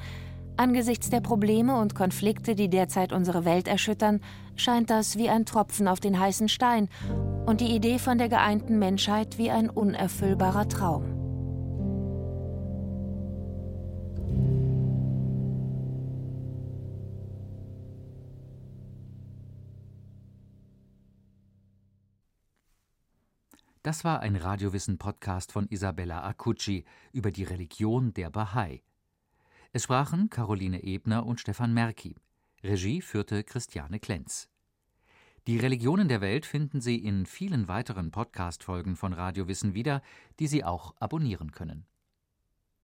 Angesichts 0.59 1.09
der 1.09 1.21
Probleme 1.21 1.81
und 1.81 1.95
Konflikte, 1.95 2.57
die 2.57 2.69
derzeit 2.69 3.13
unsere 3.13 3.45
Welt 3.45 3.69
erschüttern, 3.69 4.21
scheint 4.57 4.91
das 4.91 5.17
wie 5.17 5.29
ein 5.29 5.47
Tropfen 5.47 5.87
auf 5.87 6.01
den 6.01 6.19
heißen 6.19 6.49
Stein 6.49 6.89
und 7.47 7.61
die 7.61 7.77
Idee 7.77 8.01
von 8.01 8.19
der 8.19 8.29
geeinten 8.29 8.77
Menschheit 8.81 9.39
wie 9.39 9.53
ein 9.53 9.71
unerfüllbarer 9.71 10.69
Traum. 10.69 11.05
Das 23.85 24.03
war 24.03 24.19
ein 24.21 24.35
Radiowissen-Podcast 24.35 25.53
von 25.53 25.69
Isabella 25.69 26.25
Acucci 26.25 26.85
über 27.13 27.31
die 27.31 27.45
Religion 27.45 28.13
der 28.13 28.31
Bahai. 28.31 28.83
Es 29.71 29.83
sprachen 29.83 30.31
Caroline 30.31 30.83
Ebner 30.83 31.27
und 31.27 31.41
Stefan 31.41 31.75
Merki. 31.75 32.17
Regie 32.65 33.03
führte 33.03 33.45
Christiane 33.45 34.01
Klenz. 34.01 34.49
Die 35.47 35.59
Religionen 35.59 36.09
der 36.09 36.23
Welt 36.23 36.47
finden 36.47 36.81
Sie 36.81 36.97
in 36.97 37.27
vielen 37.27 37.69
weiteren 37.69 38.11
Podcast-Folgen 38.11 38.97
von 38.97 39.13
Radio 39.13 39.47
Wissen 39.47 39.75
wieder, 39.75 40.01
die 40.39 40.47
Sie 40.47 40.65
auch 40.65 40.95
abonnieren 41.01 41.53
können. 41.53 41.85